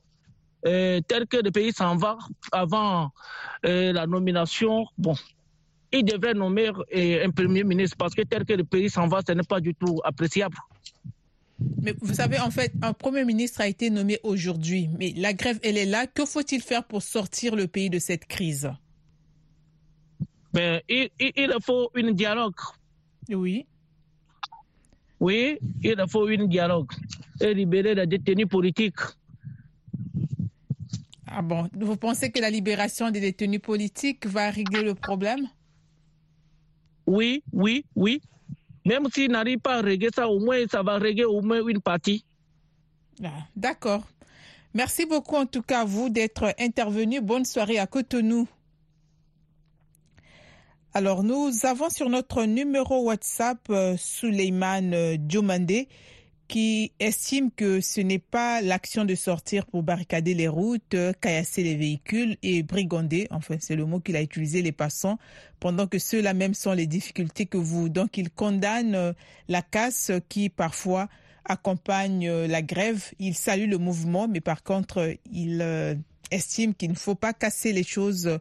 euh, 0.65 1.00
tel 1.07 1.27
que 1.27 1.38
le 1.38 1.51
pays 1.51 1.72
s'en 1.74 1.95
va 1.95 2.17
avant 2.51 3.12
euh, 3.65 3.91
la 3.93 4.07
nomination, 4.07 4.86
bon, 4.98 5.15
il 5.91 6.03
devrait 6.03 6.34
nommer 6.34 6.69
euh, 6.95 7.25
un 7.25 7.29
premier 7.29 7.63
ministre 7.63 7.98
parce 7.98 8.13
que 8.13 8.22
tel 8.22 8.45
que 8.45 8.53
le 8.53 8.63
pays 8.63 8.89
s'en 8.89 9.07
va, 9.07 9.22
ce 9.27 9.34
n'est 9.34 9.43
pas 9.43 9.60
du 9.60 9.74
tout 9.75 10.00
appréciable. 10.03 10.57
Mais 11.81 11.95
vous 12.01 12.13
savez, 12.13 12.39
en 12.39 12.51
fait, 12.51 12.74
un 12.81 12.93
premier 12.93 13.24
ministre 13.24 13.62
a 13.62 13.67
été 13.67 13.89
nommé 13.89 14.19
aujourd'hui, 14.24 14.89
mais 15.00 15.13
la 15.15 15.34
grève, 15.34 15.60
elle 15.63 15.77
est 15.77 15.86
là. 15.86 16.05
Que 16.05 16.25
faut-il 16.25 16.62
faire 16.62 16.84
pour 16.84 17.01
sortir 17.01 17.55
le 17.55 17.67
pays 17.67 17.89
de 17.89 18.00
cette 18.00 18.25
crise? 18.25 18.69
Ben, 20.51 20.81
il, 20.89 21.10
il, 21.19 21.53
faut 21.63 21.89
un 21.95 22.12
dialogue. 22.12 22.55
Oui. 23.29 23.65
Oui, 25.25 25.58
il 25.82 25.96
faut 26.08 26.27
un 26.27 26.46
dialogue 26.46 26.91
et 27.41 27.51
libérer 27.51 27.96
les 27.96 28.05
détenus 28.05 28.48
politiques. 28.48 29.00
Ah 31.25 31.41
bon, 31.41 31.67
vous 31.74 31.98
pensez 31.98 32.29
que 32.29 32.39
la 32.39 32.51
libération 32.51 33.10
des 33.10 33.22
détenus 33.22 33.60
politiques 33.60 34.27
va 34.27 34.51
régler 34.51 34.84
le 34.84 34.94
problème? 34.94 35.48
Oui, 37.08 37.44
oui, 37.51 37.86
oui. 37.96 38.22
Même 38.86 39.08
s'il 39.12 39.32
n'arrive 39.32 39.58
pas 39.58 39.77
à 39.79 39.82
régler 39.82 40.10
ça, 40.13 40.29
au 40.29 40.39
moins 40.39 40.63
ça 40.70 40.84
va 40.84 41.00
régler 41.00 41.25
au 41.25 41.41
moins 41.41 41.65
une 41.67 41.82
partie. 41.82 42.24
Ah, 43.24 43.48
d'accord. 43.55 44.03
Merci 44.75 45.08
beaucoup 45.08 45.38
en 45.38 45.48
tout 45.48 45.63
cas 45.63 45.82
à 45.82 45.86
vous 45.86 46.10
d'être 46.10 46.53
intervenu. 46.60 47.20
Bonne 47.20 47.46
soirée 47.46 47.79
à 47.79 47.88
Cotonou. 47.88 48.48
Alors 50.97 51.23
nous 51.23 51.51
avons 51.63 51.89
sur 51.89 52.09
notre 52.09 52.45
numéro 52.45 53.03
WhatsApp 53.03 53.59
euh, 53.69 53.97
Suleiman 53.97 54.93
euh, 54.93 55.17
qui 56.47 56.93
estime 57.01 57.51
que 57.51 57.81
ce 57.81 57.99
n'est 57.99 58.17
pas 58.17 58.61
l'action 58.61 59.03
de 59.03 59.13
sortir 59.13 59.65
pour 59.65 59.83
barricader 59.83 60.33
les 60.33 60.47
routes, 60.47 60.95
caillasser 61.19 61.63
les 61.63 61.75
véhicules 61.75 62.37
et 62.43 62.63
brigander, 62.63 63.27
enfin 63.29 63.57
c'est 63.59 63.75
le 63.75 63.85
mot 63.85 63.99
qu'il 63.99 64.15
a 64.15 64.21
utilisé, 64.21 64.61
les 64.61 64.71
passants, 64.71 65.19
pendant 65.59 65.85
que 65.85 65.99
ceux-là 65.99 66.33
même 66.33 66.53
sont 66.53 66.71
les 66.71 66.87
difficultés 66.87 67.45
que 67.45 67.57
vous. 67.57 67.89
Donc 67.89 68.17
il 68.17 68.29
condamne 68.29 68.95
euh, 68.95 69.11
la 69.49 69.61
casse 69.61 70.13
qui 70.29 70.47
parfois 70.47 71.09
accompagne 71.43 72.25
euh, 72.29 72.47
la 72.47 72.61
grève. 72.61 73.03
Il 73.19 73.35
salue 73.35 73.69
le 73.69 73.79
mouvement, 73.79 74.29
mais 74.29 74.39
par 74.39 74.63
contre 74.63 75.13
il 75.29 75.59
euh, 75.61 75.93
estime 76.31 76.73
qu'il 76.73 76.91
ne 76.91 76.95
faut 76.95 77.15
pas 77.15 77.33
casser 77.33 77.73
les 77.73 77.83
choses 77.83 78.39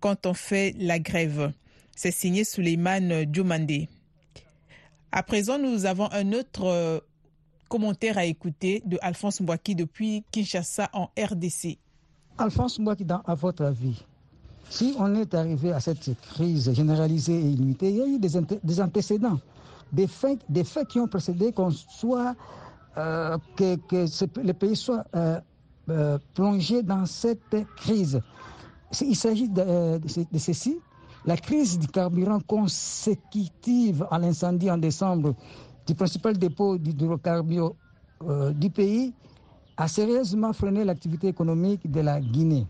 quand 0.00 0.26
on 0.26 0.34
fait 0.34 0.74
la 0.76 0.98
grève. 0.98 1.54
C'est 1.96 2.10
signé 2.10 2.44
Suleiman 2.44 3.24
Djoumandé. 3.32 3.88
À 5.12 5.22
présent, 5.22 5.58
nous 5.58 5.86
avons 5.86 6.10
un 6.12 6.32
autre 6.32 7.02
Commentaire 7.68 8.18
à 8.18 8.24
écouter 8.24 8.82
de 8.84 8.98
Alphonse 9.00 9.40
Mbouaki 9.40 9.74
depuis 9.74 10.22
Kinshasa 10.30 10.90
en 10.92 11.08
RDC. 11.18 11.78
Alphonse 12.38 12.78
Mbouaki, 12.78 13.04
à 13.24 13.34
votre 13.34 13.64
avis, 13.64 14.04
si 14.68 14.94
on 14.98 15.14
est 15.14 15.34
arrivé 15.34 15.72
à 15.72 15.80
cette 15.80 16.20
crise 16.20 16.72
généralisée 16.72 17.34
et 17.34 17.50
illimitée, 17.50 17.90
il 17.90 17.96
y 17.96 18.02
a 18.02 18.06
eu 18.06 18.18
des, 18.18 18.80
antécédents, 18.80 19.40
des 19.92 20.06
faits, 20.06 20.38
des 20.48 20.64
faits 20.64 20.88
qui 20.88 21.00
ont 21.00 21.08
précédé 21.08 21.52
qu'on 21.52 21.70
soit, 21.70 22.36
euh, 22.96 23.38
que, 23.56 23.76
le 24.40 24.52
pays 24.52 24.76
soit 24.76 25.04
euh, 25.16 25.40
euh, 25.88 26.18
plongé 26.34 26.82
dans 26.82 27.06
cette 27.06 27.56
crise. 27.76 28.20
Il 29.00 29.16
s'agit 29.16 29.48
de, 29.48 30.00
ceci. 30.38 30.78
La 31.26 31.36
crise 31.38 31.78
du 31.78 31.86
carburant 31.86 32.40
consécutive 32.40 34.06
à 34.10 34.18
l'incendie 34.18 34.70
en 34.70 34.76
décembre 34.76 35.34
du 35.86 35.94
principal 35.94 36.36
dépôt 36.36 36.76
d'hydrocarbures 36.76 37.74
euh, 38.22 38.52
du 38.52 38.68
pays 38.68 39.14
a 39.76 39.88
sérieusement 39.88 40.52
freiné 40.52 40.84
l'activité 40.84 41.28
économique 41.28 41.90
de 41.90 42.00
la 42.00 42.20
Guinée. 42.20 42.66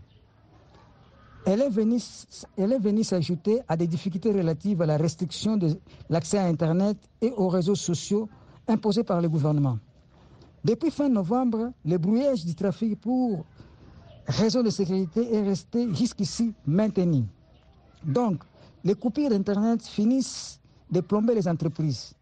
Elle 1.45 1.61
est 1.61 1.69
venue, 1.69 3.03
s'ajouter 3.03 3.59
à 3.67 3.75
des 3.77 3.87
difficultés 3.87 4.31
relatives 4.31 4.81
à 4.81 4.85
la 4.85 4.97
restriction 4.97 5.57
de 5.57 5.77
l'accès 6.09 6.37
à 6.39 6.45
Internet 6.45 6.97
et 7.21 7.31
aux 7.31 7.49
réseaux 7.49 7.75
sociaux 7.75 8.27
imposés 8.67 9.03
par 9.03 9.21
le 9.21 9.29
gouvernement. 9.29 9.77
Depuis 10.63 10.89
fin 10.89 11.09
novembre, 11.09 11.71
le 11.83 11.97
brouillage 11.99 12.43
du 12.45 12.55
trafic 12.55 12.99
pour 12.99 13.45
raison 14.27 14.63
de 14.63 14.71
sécurité 14.71 15.35
est 15.35 15.43
resté 15.43 15.93
jusqu'ici 15.93 16.53
maintenu. 16.65 17.25
Donc, 18.05 18.43
les 18.83 18.93
coupures 18.93 19.29
d'Internet 19.29 19.81
finissent 19.83 20.59
de 20.91 21.01
plomber 21.01 21.33
les 21.33 21.47
entreprises 21.47 22.13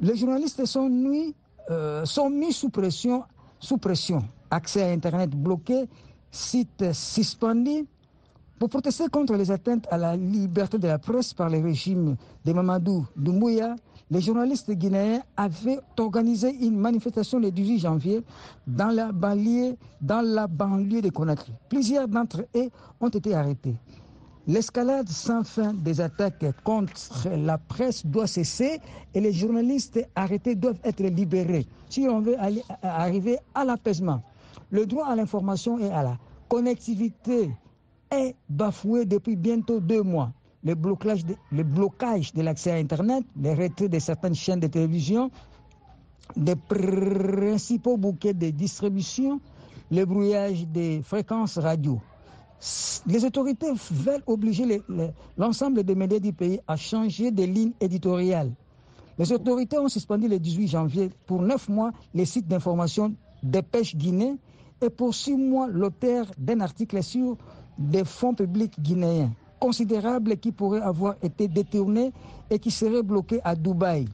Les 0.00 0.16
journalistes 0.16 0.64
sont, 0.66 0.88
nuits, 0.88 1.34
euh, 1.70 2.04
mis 2.30 2.52
sous 2.52 2.68
pression, 2.68 3.22
sous 3.60 3.78
pression. 3.78 4.22
Accès 4.50 4.82
à 4.82 4.88
Internet 4.90 5.30
bloqué, 5.30 5.88
sites 6.30 6.92
suspendus. 6.92 7.86
Pour 8.58 8.70
protester 8.70 9.08
contre 9.08 9.34
les 9.34 9.52
atteintes 9.52 9.86
à 9.90 9.98
la 9.98 10.16
liberté 10.16 10.78
de 10.78 10.88
la 10.88 10.98
presse 10.98 11.32
par 11.32 11.48
le 11.48 11.58
régime 11.60 12.16
de 12.44 12.52
Mamadou 12.52 13.06
Doumbouya, 13.16 13.76
les 14.10 14.20
journalistes 14.20 14.72
guinéens 14.72 15.22
avaient 15.36 15.78
organisé 15.98 16.52
une 16.64 16.76
manifestation 16.76 17.38
le 17.38 17.52
18 17.52 17.78
janvier 17.78 18.24
dans 18.66 18.88
la 18.88 19.12
banlieue, 19.12 19.76
dans 20.00 20.22
la 20.22 20.48
banlieue 20.48 21.02
de 21.02 21.10
Conakry. 21.10 21.52
Plusieurs 21.68 22.08
d'entre 22.08 22.46
eux 22.56 22.70
ont 23.00 23.08
été 23.10 23.34
arrêtés. 23.34 23.76
L'escalade 24.48 25.10
sans 25.10 25.44
fin 25.44 25.74
des 25.74 26.00
attaques 26.00 26.42
contre 26.64 27.28
la 27.28 27.58
presse 27.58 28.06
doit 28.06 28.26
cesser 28.26 28.80
et 29.12 29.20
les 29.20 29.30
journalistes 29.30 30.00
arrêtés 30.16 30.54
doivent 30.54 30.80
être 30.84 31.02
libérés 31.02 31.66
si 31.90 32.06
on 32.08 32.20
veut 32.22 32.40
aller, 32.40 32.62
arriver 32.82 33.36
à 33.54 33.66
l'apaisement. 33.66 34.22
Le 34.70 34.86
droit 34.86 35.04
à 35.06 35.14
l'information 35.16 35.78
et 35.78 35.90
à 35.90 36.02
la 36.02 36.16
connectivité 36.48 37.50
est 38.10 38.34
bafoué 38.48 39.04
depuis 39.04 39.36
bientôt 39.36 39.80
deux 39.80 40.02
mois. 40.02 40.32
Le 40.64 40.74
blocage 40.74 41.26
de, 41.26 41.34
le 41.52 41.62
blocage 41.62 42.32
de 42.32 42.40
l'accès 42.40 42.70
à 42.70 42.76
Internet, 42.76 43.24
le 43.38 43.50
retrait 43.50 43.90
de 43.90 43.98
certaines 43.98 44.34
chaînes 44.34 44.60
de 44.60 44.66
télévision, 44.66 45.30
des 46.36 46.56
principaux 46.56 47.98
bouquets 47.98 48.32
de 48.32 48.48
distribution, 48.48 49.40
le 49.90 50.06
brouillage 50.06 50.66
des 50.68 51.02
fréquences 51.02 51.58
radio. 51.58 52.00
Les 53.06 53.24
autorités 53.24 53.70
veulent 53.90 54.22
obliger 54.26 54.82
l'ensemble 55.36 55.84
des 55.84 55.94
médias 55.94 56.18
du 56.18 56.32
pays 56.32 56.60
à 56.66 56.76
changer 56.76 57.30
de 57.30 57.44
ligne 57.44 57.72
éditoriale. 57.80 58.50
Les 59.18 59.32
autorités 59.32 59.78
ont 59.78 59.88
suspendu 59.88 60.28
le 60.28 60.38
18 60.38 60.68
janvier 60.68 61.10
pour 61.26 61.42
neuf 61.42 61.68
mois 61.68 61.92
les 62.14 62.24
sites 62.24 62.48
d'information 62.48 63.14
Dépêche 63.42 63.96
Guinée 63.96 64.36
et 64.80 64.90
pour 64.90 65.14
six 65.14 65.36
mois 65.36 65.68
l'auteur 65.68 66.26
d'un 66.36 66.60
article 66.60 67.02
sur 67.02 67.36
des 67.78 68.04
fonds 68.04 68.34
publics 68.34 68.80
guinéens 68.80 69.30
considérables 69.60 70.36
qui 70.36 70.52
pourraient 70.52 70.80
avoir 70.80 71.16
été 71.22 71.48
détournés 71.48 72.12
et 72.50 72.58
qui 72.58 72.70
seraient 72.70 73.02
bloqués 73.02 73.40
à 73.44 73.54
Dubaï. 73.56 74.06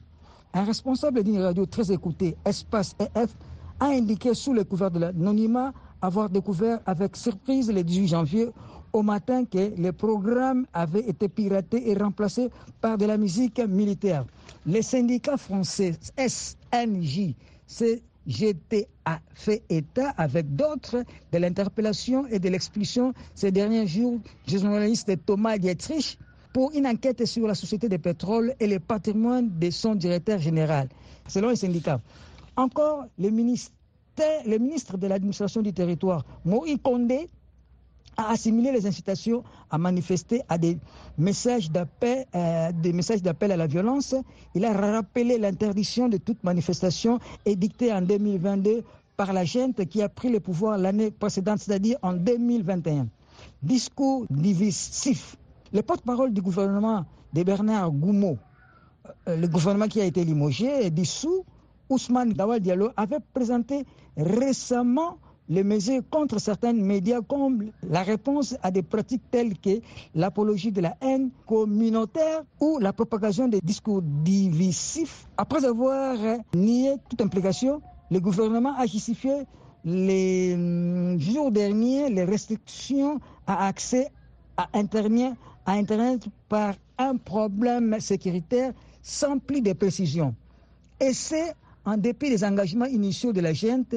Un 0.53 0.65
responsable 0.65 1.23
d'une 1.23 1.41
radio 1.41 1.67
très 1.67 1.93
écoutée, 1.93 2.37
Espace 2.45 2.95
EF, 2.99 3.35
a 3.81 3.87
indiqué 3.87 4.35
sous 4.35 4.53
le 4.53 4.65
couvert 4.65 4.91
de 4.91 5.01
l'anonymat 5.01 5.73
avoir 6.05 6.29
découvert 6.29 6.81
avec 6.85 7.17
surprise 7.17 7.71
le 7.73 7.83
18 7.83 8.09
janvier 8.09 8.49
au 8.93 9.03
matin 9.03 9.45
que 9.47 9.73
les 9.77 9.93
programmes 9.93 10.67
avaient 10.75 11.09
été 11.09 11.29
piratés 11.29 11.91
et 11.91 11.95
remplacés 11.97 12.49
par 12.81 12.99
de 12.99 13.07
la 13.07 13.17
musique 13.17 13.59
militaire. 13.61 14.25
Les 14.67 14.83
syndicats 14.83 15.39
français 15.39 15.95
SNJ, 16.19 17.35
GT 18.27 18.87
a 19.07 19.19
fait 19.35 19.63
état 19.71 20.11
avec 20.17 20.55
d'autres 20.55 21.05
de 21.33 21.39
l'interpellation 21.39 22.27
et 22.27 22.39
de 22.39 22.49
l'expulsion 22.51 23.13
ces 23.35 23.51
derniers 23.51 23.87
jours 23.87 24.19
du 24.47 24.59
journaliste 24.59 25.11
Thomas 25.27 25.57
Dietrich 25.59 26.19
pour 26.53 26.71
une 26.73 26.87
enquête 26.87 27.25
sur 27.27 27.47
la 27.47 27.55
société 27.55 27.89
de 27.89 27.97
pétrole 27.97 28.55
et 28.61 28.67
le 28.67 28.79
patrimoine 28.79 29.51
de 29.59 29.71
son 29.71 29.95
directeur 29.95 30.39
général, 30.39 30.89
selon 31.29 31.49
les 31.49 31.57
syndicats. 31.57 32.01
Encore, 32.57 33.07
le 33.19 33.31
ministre, 33.31 33.73
le 34.18 34.59
ministre 34.59 34.97
de 34.97 35.06
l'administration 35.06 35.62
du 35.62 35.73
territoire, 35.73 36.25
Moïse 36.44 36.78
Condé, 36.83 37.28
a 38.16 38.30
assimilé 38.30 38.71
les 38.71 38.87
incitations 38.87 39.42
à 39.71 39.78
manifester 39.78 40.42
à 40.49 40.56
des 40.56 40.78
messages 41.18 41.71
d'appel, 41.71 42.26
euh, 42.35 42.71
des 42.73 42.92
messages 42.92 43.23
d'appel 43.23 43.50
à 43.50 43.56
la 43.56 43.66
violence. 43.66 44.14
Il 44.54 44.64
a 44.64 44.73
rappelé 44.73 45.37
l'interdiction 45.37 46.09
de 46.09 46.18
toute 46.18 46.42
manifestation 46.44 47.18
édictée 47.44 47.92
en 47.92 48.02
2022 48.02 48.85
par 49.16 49.33
la 49.33 49.44
gente 49.44 49.85
qui 49.87 50.00
a 50.00 50.09
pris 50.09 50.30
le 50.30 50.38
pouvoir 50.38 50.78
l'année 50.78 51.11
précédente, 51.11 51.59
c'est-à-dire 51.59 51.99
en 52.02 52.12
2021. 52.12 53.09
Discours 53.62 54.27
divisif. 54.31 55.37
Le 55.72 55.83
porte-parole 55.83 56.33
du 56.33 56.40
gouvernement 56.40 57.05
de 57.33 57.42
Bernard 57.42 57.90
Goumeau, 57.90 58.38
le 59.27 59.46
gouvernement 59.48 59.88
qui 59.88 60.00
a 60.00 60.05
été 60.05 60.24
limogé 60.24 60.87
et 60.87 60.90
dissous, 60.90 61.44
Ousmane 61.90 62.33
Dawal 62.33 62.61
Diallo, 62.61 62.90
avait 62.97 63.18
présenté 63.33 63.85
récemment 64.16 65.18
les 65.49 65.62
mesures 65.62 66.03
contre 66.11 66.38
certains 66.40 66.73
médias 66.73 67.20
comme 67.20 67.70
la 67.83 68.03
réponse 68.03 68.57
à 68.62 68.70
des 68.70 68.83
pratiques 68.83 69.23
telles 69.31 69.59
que 69.59 69.81
l'apologie 70.14 70.73
de 70.73 70.81
la 70.81 70.97
haine 71.03 71.31
communautaire 71.47 72.42
ou 72.61 72.79
la 72.79 72.92
propagation 72.92 73.47
des 73.49 73.61
discours 73.61 74.01
divisifs. 74.03 75.29
Après 75.37 75.64
avoir 75.64 76.16
nié 76.55 76.94
toute 77.11 77.20
implication, 77.20 77.83
le 78.11 78.20
gouvernement 78.20 78.75
a 78.79 78.87
justifié 78.87 79.44
les 79.85 80.55
hum, 80.55 81.20
jours 81.20 81.51
derniers 81.51 82.09
les 82.09 82.25
restrictions 82.25 83.20
à 83.47 83.66
accès 83.66 84.11
à 84.57 84.68
Internet, 84.73 85.35
à 85.66 85.73
Internet 85.73 86.27
par 86.49 86.75
un 86.97 87.16
problème 87.16 88.01
sécuritaire 88.01 88.73
sans 89.03 89.38
plus 89.38 89.61
de 89.61 89.75
précision. 89.75 90.35
Et 91.01 91.12
c'est 91.12 91.55
en 91.85 91.97
dépit 91.97 92.31
des 92.31 92.44
engagements 92.44 92.87
initiaux 92.87 93.33
de 93.33 93.40
la 93.40 93.53
gente 93.53 93.94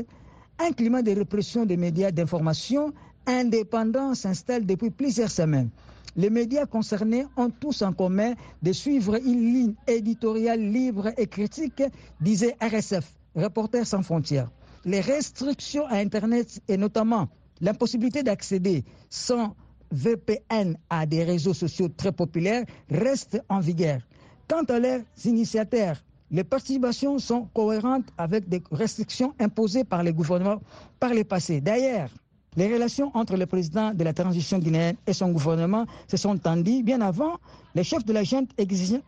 un 0.59 0.71
climat 0.71 1.01
de 1.01 1.11
répression 1.11 1.65
des 1.65 1.77
médias 1.77 2.11
d'information 2.11 2.93
indépendants 3.25 4.15
s'installe 4.15 4.65
depuis 4.65 4.89
plusieurs 4.89 5.29
semaines. 5.31 5.69
Les 6.15 6.29
médias 6.31 6.65
concernés 6.65 7.25
ont 7.35 7.49
tous 7.51 7.83
en 7.83 7.93
commun 7.93 8.33
de 8.63 8.71
suivre 8.71 9.15
une 9.23 9.53
ligne 9.53 9.73
éditoriale 9.85 10.61
libre 10.61 11.09
et 11.17 11.27
critique, 11.27 11.83
disait 12.19 12.55
RSF, 12.59 13.13
Reporters 13.35 13.85
sans 13.85 14.01
frontières. 14.01 14.49
Les 14.83 15.01
restrictions 15.01 15.85
à 15.85 15.97
Internet 15.97 16.59
et 16.67 16.77
notamment 16.77 17.27
l'impossibilité 17.61 18.23
d'accéder 18.23 18.83
sans 19.09 19.55
VPN 19.91 20.77
à 20.89 21.05
des 21.05 21.23
réseaux 21.23 21.53
sociaux 21.53 21.89
très 21.89 22.11
populaires 22.11 22.65
restent 22.89 23.41
en 23.47 23.59
vigueur. 23.59 23.99
Quant 24.47 24.63
à 24.63 24.79
leurs 24.79 25.01
initiateurs, 25.25 26.01
les 26.31 26.43
participations 26.43 27.19
sont 27.19 27.47
cohérentes 27.53 28.07
avec 28.17 28.49
des 28.49 28.61
restrictions 28.71 29.33
imposées 29.39 29.83
par 29.83 30.03
les 30.03 30.13
gouvernements 30.13 30.61
par 30.99 31.13
le 31.13 31.23
passé. 31.23 31.61
D'ailleurs, 31.61 32.09
les 32.57 32.73
relations 32.73 33.11
entre 33.13 33.37
le 33.37 33.45
président 33.45 33.93
de 33.93 34.03
la 34.03 34.13
transition 34.13 34.57
guinéenne 34.57 34.95
et 35.05 35.13
son 35.13 35.29
gouvernement 35.31 35.85
se 36.07 36.17
sont 36.17 36.37
tendues 36.37 36.81
bien 36.83 37.01
avant 37.01 37.37
les 37.75 37.83
chefs 37.83 38.03
de 38.03 38.13
la 38.13 38.23
junte 38.23 38.49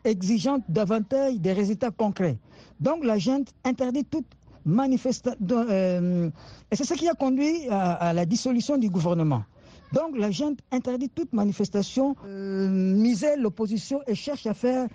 exigeant 0.06 0.60
davantage 0.70 1.40
des 1.40 1.54
résultats 1.54 1.90
concrets. 1.92 2.38
Donc 2.80 3.04
la 3.04 3.18
junte 3.18 3.52
interdit 3.66 4.06
toute 4.06 4.28
manifestation. 4.66 5.36
Euh, 5.52 6.30
et 6.72 6.76
c'est 6.76 6.84
ce 6.86 6.94
qui 6.94 7.10
a 7.10 7.14
conduit 7.16 7.68
à, 7.70 8.14
la 8.14 8.26
dissolution 8.26 8.78
du 8.78 8.90
gouvernement. 8.90 9.44
Donc 9.94 10.16
la 10.16 10.30
junte 10.30 10.60
interdit 10.72 11.10
toute 11.10 11.34
manifestation, 11.34 12.16
euh, 12.28 12.70
misait 12.70 13.36
l'opposition 13.36 14.02
et 14.06 14.14
cherche 14.14 14.46
à 14.46 14.54
faire 14.54 14.88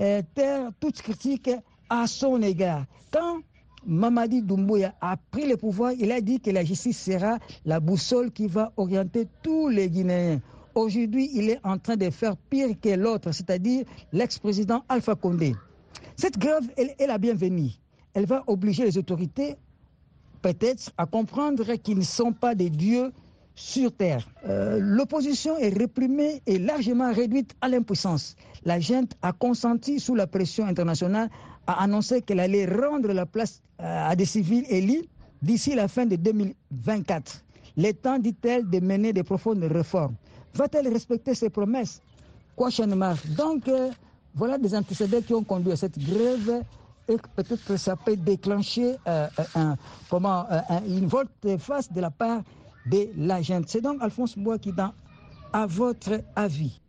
euh, 0.00 0.22
taire 0.34 0.70
toute 0.80 1.00
critique 1.00 1.50
à 1.90 2.06
son 2.06 2.40
égard. 2.40 2.86
Quand 3.10 3.40
Mamadi 3.86 4.42
Doumbouya 4.42 4.94
a 5.00 5.16
pris 5.16 5.46
le 5.46 5.56
pouvoir, 5.56 5.92
il 5.92 6.12
a 6.12 6.20
dit 6.20 6.40
que 6.40 6.50
la 6.50 6.64
justice 6.64 7.02
sera 7.02 7.38
la 7.64 7.80
boussole 7.80 8.30
qui 8.30 8.46
va 8.46 8.72
orienter 8.76 9.26
tous 9.42 9.68
les 9.68 9.90
Guinéens. 9.90 10.40
Aujourd'hui, 10.74 11.30
il 11.34 11.50
est 11.50 11.60
en 11.64 11.78
train 11.78 11.96
de 11.96 12.08
faire 12.10 12.36
pire 12.36 12.68
que 12.80 12.90
l'autre, 12.90 13.32
c'est-à-dire 13.32 13.84
l'ex-président 14.12 14.84
Alpha 14.88 15.14
Condé. 15.16 15.54
Cette 16.16 16.38
grève 16.38 16.70
elle, 16.76 16.94
est 16.98 17.06
la 17.06 17.18
bienvenue. 17.18 17.70
Elle 18.14 18.26
va 18.26 18.44
obliger 18.46 18.84
les 18.84 18.98
autorités, 18.98 19.56
peut-être, 20.42 20.90
à 20.96 21.06
comprendre 21.06 21.74
qu'ils 21.74 21.98
ne 21.98 22.04
sont 22.04 22.32
pas 22.32 22.54
des 22.54 22.70
dieux 22.70 23.12
sur 23.54 23.92
terre. 23.92 24.28
Euh, 24.48 24.78
l'opposition 24.80 25.56
est 25.58 25.76
réprimée 25.76 26.42
et 26.46 26.58
largement 26.58 27.12
réduite 27.12 27.54
à 27.60 27.68
l'impuissance. 27.68 28.36
La 28.64 28.78
gente 28.78 29.12
a 29.22 29.32
consenti 29.32 29.98
sous 29.98 30.14
la 30.14 30.26
pression 30.26 30.66
internationale 30.66 31.30
a 31.70 31.82
annoncé 31.82 32.22
qu'elle 32.22 32.40
allait 32.40 32.66
rendre 32.66 33.12
la 33.12 33.26
place 33.26 33.62
euh, 33.80 34.10
à 34.10 34.16
des 34.16 34.24
civils 34.24 34.64
élus 34.68 35.04
d'ici 35.42 35.74
la 35.74 35.88
fin 35.88 36.04
de 36.06 36.16
2024. 36.16 37.44
Le 37.76 37.92
temps, 37.92 38.18
dit-elle, 38.18 38.68
de 38.68 38.80
mener 38.80 39.12
de 39.12 39.22
profondes 39.22 39.62
réformes. 39.62 40.14
Va-t-elle 40.54 40.88
respecter 40.88 41.34
ses 41.34 41.50
promesses? 41.50 42.02
Marche 42.94 43.26
Donc, 43.28 43.68
euh, 43.68 43.90
voilà 44.34 44.58
des 44.58 44.74
antécédents 44.74 45.22
qui 45.22 45.32
ont 45.32 45.44
conduit 45.44 45.72
à 45.72 45.76
cette 45.76 45.98
grève 45.98 46.62
et 47.08 47.16
peut-être 47.34 47.64
que 47.64 47.76
ça 47.76 47.96
peut 47.96 48.16
déclencher 48.16 48.96
euh, 49.08 49.26
une 50.86 51.06
volte-face 51.06 51.90
de 51.90 52.00
la 52.00 52.10
part 52.10 52.42
de 52.86 53.08
la 53.16 53.40
gente. 53.40 53.64
C'est 53.68 53.80
donc 53.80 53.96
Alphonse 54.02 54.36
Bois 54.36 54.58
qui, 54.58 54.72
dans 54.72 54.92
à 55.52 55.66
votre 55.66 56.20
avis, 56.36 56.80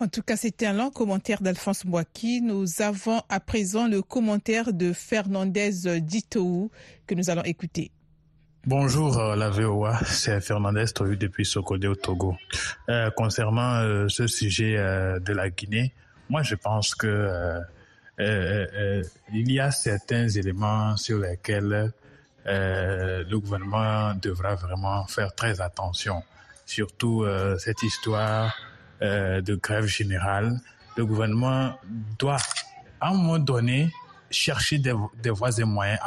en 0.00 0.08
tout 0.08 0.22
cas, 0.22 0.36
c'était 0.36 0.66
un 0.66 0.72
long 0.72 0.90
commentaire 0.90 1.40
d'Alphonse 1.40 1.84
Boaki. 1.84 2.40
Nous 2.40 2.82
avons 2.82 3.22
à 3.28 3.40
présent 3.40 3.88
le 3.88 4.02
commentaire 4.02 4.72
de 4.72 4.92
Fernandez 4.92 6.00
Ditou 6.00 6.70
que 7.06 7.14
nous 7.14 7.30
allons 7.30 7.42
écouter. 7.42 7.90
Bonjour 8.66 9.18
euh, 9.18 9.34
la 9.34 9.50
VOA, 9.50 9.98
c'est 10.04 10.40
Fernandez 10.40 10.84
depuis 11.18 11.46
Sokodé 11.46 11.88
au 11.88 11.94
Togo. 11.94 12.36
Euh, 12.88 13.10
concernant 13.10 13.80
euh, 13.80 14.08
ce 14.08 14.26
sujet 14.26 14.76
de 14.76 15.32
la 15.32 15.48
Guinée, 15.48 15.92
moi 16.28 16.42
je 16.42 16.54
pense 16.54 16.94
que 16.94 17.60
il 18.18 19.52
y 19.52 19.60
a 19.60 19.70
certains 19.70 20.28
éléments 20.28 20.96
sur 20.96 21.18
lesquels 21.18 21.92
le 22.44 23.34
gouvernement 23.38 24.14
devra 24.14 24.54
vraiment 24.54 25.06
faire 25.06 25.34
très 25.34 25.60
attention. 25.60 26.22
Surtout 26.66 27.24
cette 27.58 27.82
histoire 27.82 28.54
de 29.00 29.54
grève 29.54 29.86
générale. 29.86 30.60
Le 30.96 31.06
gouvernement 31.06 31.74
doit, 32.18 32.38
à 33.00 33.10
un 33.10 33.14
moment 33.14 33.38
donné, 33.38 33.90
chercher 34.30 34.78
des, 34.78 34.92
voies 35.30 35.58
et 35.58 35.64
moyens 35.64 35.98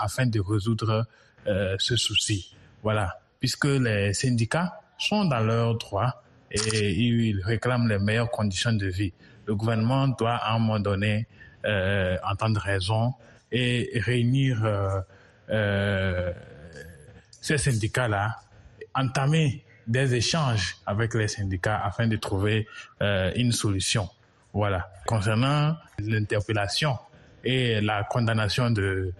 afin 0.00 0.26
de 0.26 0.40
résoudre 0.40 1.06
ce 1.46 1.96
souci. 1.96 2.54
Voilà, 2.82 3.18
puisque 3.40 3.64
les 3.64 4.14
syndicats 4.14 4.80
sont 4.98 5.24
dans 5.24 5.40
leurs 5.40 5.76
droits 5.76 6.22
et 6.50 6.90
ils 6.92 7.40
réclament 7.40 7.88
les 7.88 7.98
meilleures 7.98 8.30
conditions 8.30 8.72
de 8.72 8.86
vie. 8.86 9.12
Le 9.46 9.54
gouvernement 9.54 10.08
doit 10.08 10.36
à 10.36 10.54
un 10.54 10.58
moment 10.58 10.78
donné 10.78 11.26
euh, 11.64 12.16
entendre 12.24 12.60
raison 12.60 13.14
et 13.50 14.00
réunir 14.04 14.64
euh, 14.64 15.00
euh, 15.50 16.32
ces 17.40 17.58
syndicats-là, 17.58 18.36
entamer 18.94 19.64
des 19.86 20.14
échanges 20.14 20.76
avec 20.86 21.14
les 21.14 21.28
syndicats 21.28 21.80
afin 21.84 22.06
de 22.06 22.16
trouver 22.16 22.66
euh, 23.00 23.32
une 23.36 23.52
solution. 23.52 24.08
Voilà. 24.52 24.90
Concernant 25.06 25.76
l'interpellation 25.98 26.98
et 27.44 27.80
la 27.80 28.04
condamnation 28.04 28.70
de 28.70 29.12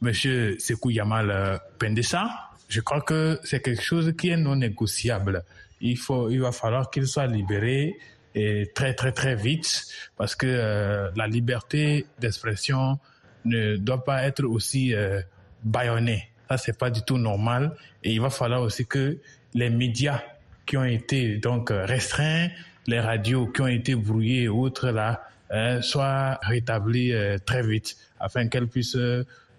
Monsieur 0.00 0.58
Sekou 0.58 0.90
Yamal 0.90 1.60
Pendessa, 1.78 2.28
je 2.68 2.80
crois 2.80 3.00
que 3.00 3.38
c'est 3.44 3.60
quelque 3.60 3.82
chose 3.82 4.12
qui 4.16 4.30
est 4.30 4.36
non 4.36 4.56
négociable 4.56 5.44
il 5.82 5.98
faut, 5.98 6.30
il 6.30 6.40
va 6.40 6.52
falloir 6.52 6.90
qu'il 6.90 7.06
soit 7.06 7.26
libéré 7.26 7.98
et 8.34 8.70
très 8.74 8.94
très 8.94 9.12
très 9.12 9.34
vite 9.34 9.84
parce 10.16 10.34
que 10.34 10.46
euh, 10.46 11.10
la 11.16 11.26
liberté 11.26 12.06
d'expression 12.18 12.98
ne 13.44 13.76
doit 13.76 14.04
pas 14.04 14.22
être 14.22 14.44
aussi 14.44 14.94
euh, 14.94 15.20
bâillonnée. 15.64 16.30
Ça 16.48 16.56
c'est 16.56 16.78
pas 16.78 16.90
du 16.90 17.02
tout 17.02 17.18
normal 17.18 17.76
et 18.02 18.12
il 18.12 18.20
va 18.20 18.30
falloir 18.30 18.62
aussi 18.62 18.86
que 18.86 19.18
les 19.54 19.70
médias 19.70 20.20
qui 20.66 20.76
ont 20.76 20.84
été 20.84 21.36
donc 21.38 21.70
restreints, 21.70 22.48
les 22.86 23.00
radios 23.00 23.46
qui 23.46 23.60
ont 23.60 23.66
été 23.66 23.94
brouillées 23.94 24.42
et 24.42 24.48
autres 24.48 24.90
là 24.90 25.22
euh, 25.52 25.80
soient 25.82 26.38
rétablis 26.42 27.12
euh, 27.12 27.38
très 27.38 27.62
vite 27.62 27.96
afin 28.18 28.48
qu'elles 28.48 28.68
puissent 28.68 28.96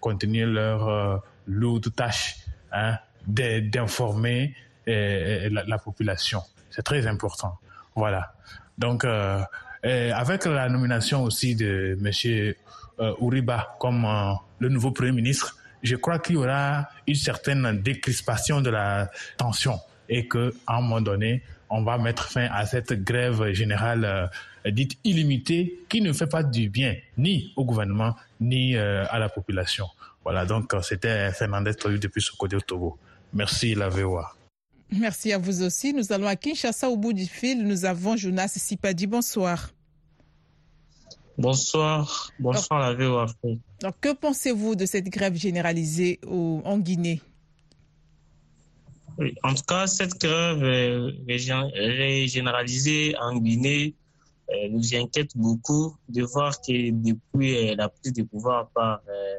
continuer 0.00 0.46
leur 0.46 1.22
lourde 1.46 1.94
tâche 1.94 2.36
hein, 2.72 2.98
d'informer 3.26 4.54
et, 4.86 5.48
la, 5.50 5.78
population. 5.78 6.42
C'est 6.70 6.82
très 6.82 7.06
important. 7.06 7.58
Voilà. 7.94 8.34
Donc, 8.76 9.04
euh, 9.84 10.12
avec 10.14 10.46
la 10.46 10.68
nomination 10.68 11.22
aussi 11.24 11.54
de 11.54 11.96
Monsieur 12.00 12.56
euh, 13.00 13.12
Uriba 13.20 13.76
comme 13.78 14.06
euh, 14.06 14.32
le 14.58 14.70
nouveau 14.70 14.92
Premier 14.92 15.12
ministre, 15.12 15.58
je 15.84 15.96
crois 15.96 16.18
qu'il 16.18 16.34
y 16.34 16.38
aura 16.38 16.88
une 17.06 17.14
certaine 17.14 17.80
décrispation 17.80 18.60
de 18.60 18.70
la 18.70 19.10
tension 19.36 19.78
et 20.08 20.26
que, 20.26 20.52
à 20.66 20.78
un 20.78 20.80
moment 20.80 21.00
donné, 21.00 21.42
on 21.70 21.82
va 21.82 21.98
mettre 21.98 22.30
fin 22.30 22.48
à 22.52 22.66
cette 22.66 23.04
grève 23.04 23.52
générale 23.52 24.04
euh, 24.04 24.70
dite 24.70 24.98
illimitée 25.04 25.80
qui 25.88 26.00
ne 26.00 26.12
fait 26.12 26.26
pas 26.26 26.42
du 26.42 26.68
bien 26.68 26.96
ni 27.16 27.52
au 27.56 27.64
gouvernement 27.64 28.16
ni 28.40 28.76
à 28.76 29.18
la 29.18 29.28
population. 29.28 29.86
Voilà, 30.24 30.46
donc 30.46 30.74
c'était 30.82 31.30
Fernandez 31.32 31.72
depuis 31.84 32.22
ce 32.22 32.32
côté 32.32 32.56
au 32.56 32.60
Togo. 32.60 32.98
Merci 33.32 33.74
la 33.74 33.88
VOA. 33.88 34.34
Merci 34.90 35.32
à 35.32 35.38
vous 35.38 35.62
aussi. 35.62 35.92
Nous 35.92 36.12
allons 36.12 36.26
à 36.26 36.36
Kinshasa 36.36 36.88
au 36.88 36.96
bout 36.96 37.12
du 37.12 37.26
fil. 37.26 37.66
Nous 37.66 37.84
avons 37.84 38.16
Jonas 38.16 38.48
Sipadi. 38.56 39.06
Bonsoir. 39.06 39.70
Bonsoir. 41.36 42.30
Bonsoir 42.38 42.80
la 42.80 42.94
VOA. 42.94 43.26
Donc, 43.80 43.94
que 44.00 44.12
pensez-vous 44.14 44.74
de 44.76 44.86
cette 44.86 45.08
grève 45.08 45.34
généralisée 45.34 46.20
en 46.26 46.78
Guinée? 46.78 47.20
En 49.42 49.54
tout 49.54 49.62
cas, 49.66 49.86
cette 49.86 50.20
grève 50.20 51.12
généralisée 51.28 53.14
en 53.20 53.36
Guinée 53.36 53.94
euh, 54.50 54.68
nous 54.70 54.94
inquiète 54.94 55.36
beaucoup 55.36 55.96
de 56.08 56.22
voir 56.22 56.60
que 56.60 56.90
depuis 56.90 57.70
euh, 57.70 57.74
la 57.76 57.88
prise 57.88 58.12
de 58.12 58.22
pouvoir 58.24 58.68
par 58.70 59.00
euh, 59.08 59.36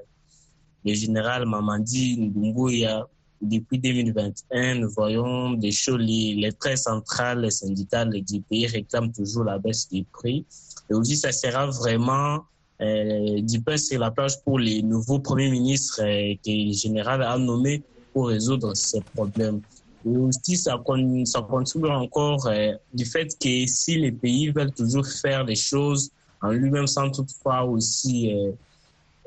le 0.83 0.93
général 0.93 1.45
Mamadi 1.45 2.17
Ndunguya, 2.17 3.07
depuis 3.41 3.79
2021, 3.79 4.75
nous 4.75 4.89
voyons 4.89 5.51
des 5.51 5.71
choses, 5.71 5.99
les, 5.99 6.51
très 6.59 6.77
centrales, 6.77 7.41
les 7.41 7.51
syndicales 7.51 8.11
du 8.21 8.41
pays 8.41 8.67
réclament 8.67 9.11
toujours 9.11 9.43
la 9.43 9.57
baisse 9.57 9.89
des 9.89 10.05
prix. 10.11 10.45
Et 10.89 10.93
aussi, 10.93 11.15
ça 11.15 11.31
sera 11.31 11.67
vraiment 11.67 12.43
euh, 12.81 13.41
du 13.41 13.61
pain 13.61 13.77
sur 13.77 13.99
la 13.99 14.11
plage 14.11 14.41
pour 14.43 14.59
les 14.59 14.81
nouveaux 14.81 15.19
premiers 15.19 15.49
ministres 15.49 16.01
euh, 16.01 16.35
que 16.43 16.51
le 16.51 16.73
général 16.73 17.23
a 17.23 17.37
nommés 17.37 17.81
pour 18.13 18.27
résoudre 18.27 18.75
ces 18.75 19.01
problèmes. 19.01 19.61
Et 20.05 20.17
aussi, 20.17 20.57
ça, 20.57 20.81
ça 21.25 21.41
contribue 21.41 21.89
encore 21.89 22.47
euh, 22.47 22.73
du 22.93 23.05
fait 23.05 23.27
que 23.39 23.65
si 23.67 23.95
les 23.95 24.11
pays 24.11 24.49
veulent 24.51 24.73
toujours 24.73 25.07
faire 25.07 25.43
les 25.43 25.55
choses 25.55 26.11
en 26.41 26.51
lui-même 26.51 26.87
sans 26.87 27.09
toutefois 27.09 27.63
aussi 27.63 28.31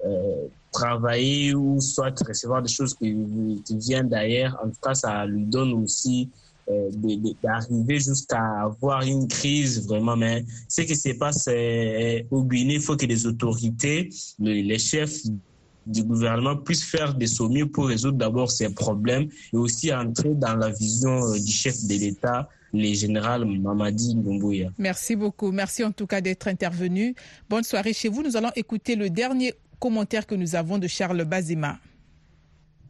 euh, 0.04 0.46
travailler 0.72 1.54
ou 1.54 1.80
soit 1.80 2.14
recevoir 2.26 2.62
des 2.62 2.68
choses 2.68 2.94
qui, 2.94 3.14
viennent 3.70 4.08
d'ailleurs. 4.08 4.58
En 4.62 4.68
tout 4.68 4.80
cas, 4.82 4.94
ça 4.94 5.26
lui 5.26 5.44
donne 5.44 5.72
aussi 5.72 6.28
euh, 6.68 6.90
d'arriver 7.42 7.98
jusqu'à 7.98 8.62
avoir 8.62 9.02
une 9.02 9.26
crise 9.28 9.86
vraiment. 9.86 10.16
Mais 10.16 10.44
ce 10.68 10.82
qui 10.82 10.96
se 10.96 11.10
passe 11.10 11.48
euh, 11.48 12.22
au 12.30 12.44
Guinée, 12.44 12.74
il 12.74 12.80
faut 12.80 12.96
que 12.96 13.06
les 13.06 13.26
autorités, 13.26 14.10
les, 14.38 14.78
chefs 14.78 15.22
du 15.86 16.02
gouvernement 16.04 16.56
puissent 16.56 16.84
faire 16.84 17.14
de 17.14 17.26
son 17.26 17.48
mieux 17.48 17.66
pour 17.66 17.88
résoudre 17.88 18.18
d'abord 18.18 18.50
ces 18.50 18.68
problèmes 18.74 19.28
et 19.52 19.56
aussi 19.56 19.92
entrer 19.92 20.34
dans 20.34 20.54
la 20.56 20.70
vision 20.70 21.32
du 21.32 21.50
chef 21.50 21.82
de 21.84 21.94
l'État 21.94 22.48
le 22.74 22.92
général 22.92 23.46
Mamadi 23.46 24.14
Doumbouya. 24.14 24.70
Merci 24.76 25.16
beaucoup. 25.16 25.50
Merci 25.50 25.84
en 25.84 25.92
tout 25.92 26.06
cas 26.06 26.20
d'être 26.20 26.48
intervenu. 26.48 27.14
Bonne 27.48 27.64
soirée 27.64 27.94
chez 27.94 28.08
vous. 28.08 28.22
Nous 28.22 28.36
allons 28.36 28.50
écouter 28.56 28.94
le 28.94 29.08
dernier 29.08 29.54
commentaire 29.78 30.26
que 30.26 30.34
nous 30.34 30.54
avons 30.54 30.78
de 30.78 30.86
Charles 30.86 31.24
Bazema. 31.24 31.78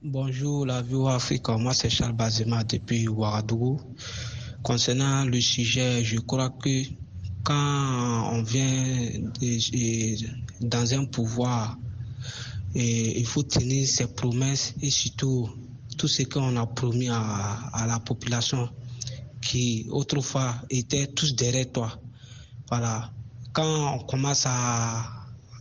Bonjour 0.03 0.65
la 0.65 0.81
Vue 0.81 1.07
Afrique, 1.09 1.49
moi 1.49 1.75
c'est 1.75 1.91
Charles 1.91 2.15
Bazema 2.15 2.65
depuis 2.65 3.09
Ouagadougou. 3.09 3.81
Concernant 4.63 5.25
le 5.25 5.41
sujet, 5.41 6.03
je 6.05 6.19
crois 6.19 6.51
que 6.51 6.85
quand 7.45 8.31
on 8.33 8.43
vient 8.43 8.97
dans 10.61 10.95
un 10.95 11.05
pouvoir, 11.05 11.77
il 12.75 13.27
faut 13.27 13.43
tenir 13.43 13.87
ses 13.87 14.07
promesses 14.07 14.75
et 14.83 14.91
surtout 14.91 15.49
tout 15.97 16.09
ce 16.09 16.23
qu'on 16.23 16.57
a 16.57 16.67
promis 16.67 17.09
à, 17.11 17.85
la 17.87 17.99
population 18.01 18.69
qui 19.41 19.87
autrefois 19.91 20.55
étaient 20.71 21.07
tous 21.09 21.35
derrière 21.35 21.71
toi. 21.73 21.93
Voilà. 22.69 23.11
Quand 23.53 23.95
on 23.95 23.99
commence 24.01 24.45
à, 24.47 25.18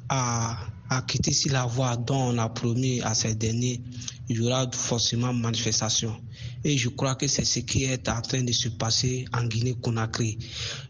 à 0.09 0.57
à 0.89 1.01
quitter 1.01 1.33
si 1.33 1.49
la 1.49 1.65
voie 1.65 1.97
dont 1.97 2.33
on 2.33 2.37
a 2.37 2.49
promis 2.49 3.01
à 3.01 3.13
ces 3.13 3.35
derniers, 3.35 3.81
il 4.29 4.37
y 4.37 4.41
aura 4.41 4.69
forcément 4.71 5.33
manifestation. 5.33 6.15
Et 6.63 6.77
je 6.77 6.89
crois 6.89 7.15
que 7.15 7.27
c'est 7.27 7.43
ce 7.45 7.59
qui 7.59 7.83
est 7.83 8.07
en 8.09 8.21
train 8.21 8.43
de 8.43 8.51
se 8.51 8.69
passer 8.69 9.25
en 9.33 9.43
Guinée-Conakry. 9.43 10.37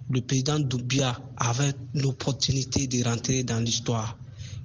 Le 0.10 0.21
président 0.21 0.60
Doubia 0.60 1.19
avait 1.38 1.73
l'opportunité 1.95 2.88
de 2.88 3.03
rentrer 3.03 3.43
dans 3.43 3.60
l'histoire. 3.60 4.17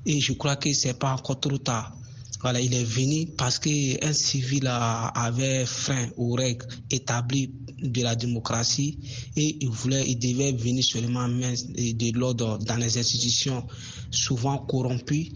Et 0.05 0.21
je 0.21 0.33
crois 0.35 0.57
que 0.57 0.73
c'est 0.73 0.99
pas 0.99 1.13
encore 1.15 1.41
trop 1.41 1.59
tard. 1.59 1.97
Voilà, 2.43 2.61
il 2.61 2.75
est 2.75 2.83
venu 2.85 3.27
parce 3.37 3.61
qu'un 3.61 4.13
civil 4.13 4.67
avait 4.67 5.65
frein 5.65 6.09
aux 6.17 6.33
règles 6.35 6.67
établies 6.91 7.53
de 7.81 8.03
la 8.03 8.17
démocratie 8.17 8.99
et 9.37 9.59
il 9.61 9.69
voulait, 9.69 10.05
il 10.09 10.19
devait 10.19 10.51
venir 10.51 10.83
seulement 10.83 11.29
mettre 11.29 11.63
de 11.73 12.19
l'ordre 12.19 12.59
dans 12.59 12.77
les 12.77 12.99
institutions 12.99 13.65
souvent 14.11 14.59
corrompues, 14.59 15.29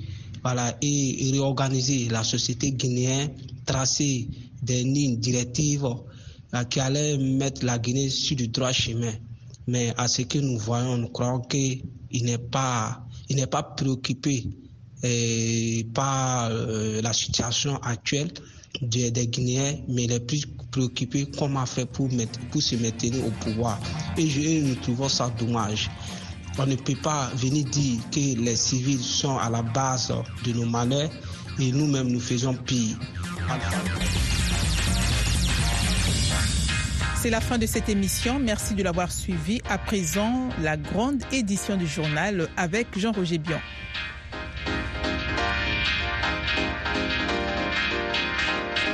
voilà, 0.43 0.77
et 0.83 1.31
réorganiser 1.31 2.09
la 2.09 2.25
société 2.25 2.73
guinéenne, 2.73 3.31
tracer 3.65 4.29
des 4.63 4.83
lignes 4.83 5.19
directives 5.19 5.87
euh, 6.55 6.65
qui 6.65 6.81
allaient 6.81 7.19
mettre 7.19 7.65
la 7.65 7.79
Guinée 7.79 8.11
sur 8.11 8.37
du 8.37 8.49
droit 8.49 8.73
chemin. 8.73 9.13
Mais 9.69 9.93
à 9.97 10.09
ce 10.09 10.23
que 10.23 10.39
nous 10.39 10.59
voyons, 10.59 10.97
nous 10.97 11.09
croyons 11.09 11.41
qu'il 11.41 11.83
n'est 12.13 12.39
pas, 12.39 13.05
il 13.29 13.37
n'est 13.37 13.47
pas 13.47 13.63
préoccupé 13.63 14.45
et 15.03 15.87
pas 15.95 16.49
euh, 16.51 17.03
la 17.03 17.13
situation 17.13 17.77
actuelle 17.83 18.31
des, 18.83 19.11
Guinéens, 19.27 19.75
mais 19.89 20.05
il 20.05 20.13
est 20.13 20.21
plus 20.21 20.47
préoccupé 20.71 21.27
comment 21.39 21.65
faire 21.67 21.87
pour, 21.87 22.09
pour 22.51 22.63
se 22.63 22.77
maintenir 22.77 23.25
au 23.27 23.31
pouvoir. 23.31 23.79
Et 24.17 24.29
je, 24.29 24.61
nous 24.61 24.75
trouvons 24.77 25.09
ça 25.09 25.31
dommage. 25.39 25.91
On 26.59 26.67
ne 26.67 26.77
peut 26.77 26.97
pas 27.03 27.31
venir 27.35 27.65
dire 27.67 28.01
que 28.11 28.41
les 28.41 28.57
civils 28.57 29.03
sont 29.03 29.37
à 29.39 29.51
la 29.51 29.63
base 29.63 30.13
de 30.45 30.53
nos 30.53 30.65
malheurs 30.65 31.11
et 31.59 31.71
nous-mêmes 31.71 32.09
nous 32.09 32.21
faisons 32.21 32.55
pire. 32.55 32.97
C'est 37.17 37.31
la 37.31 37.41
fin 37.41 37.59
de 37.59 37.67
cette 37.67 37.89
émission. 37.89 38.39
Merci 38.39 38.75
de 38.75 38.83
l'avoir 38.83 39.11
suivi. 39.11 39.61
À 39.69 39.79
présent, 39.79 40.49
la 40.63 40.77
grande 40.77 41.23
édition 41.33 41.77
du 41.77 41.87
journal 41.87 42.49
avec 42.57 42.99
Jean-Roger 42.99 43.39
Bion. 43.39 43.59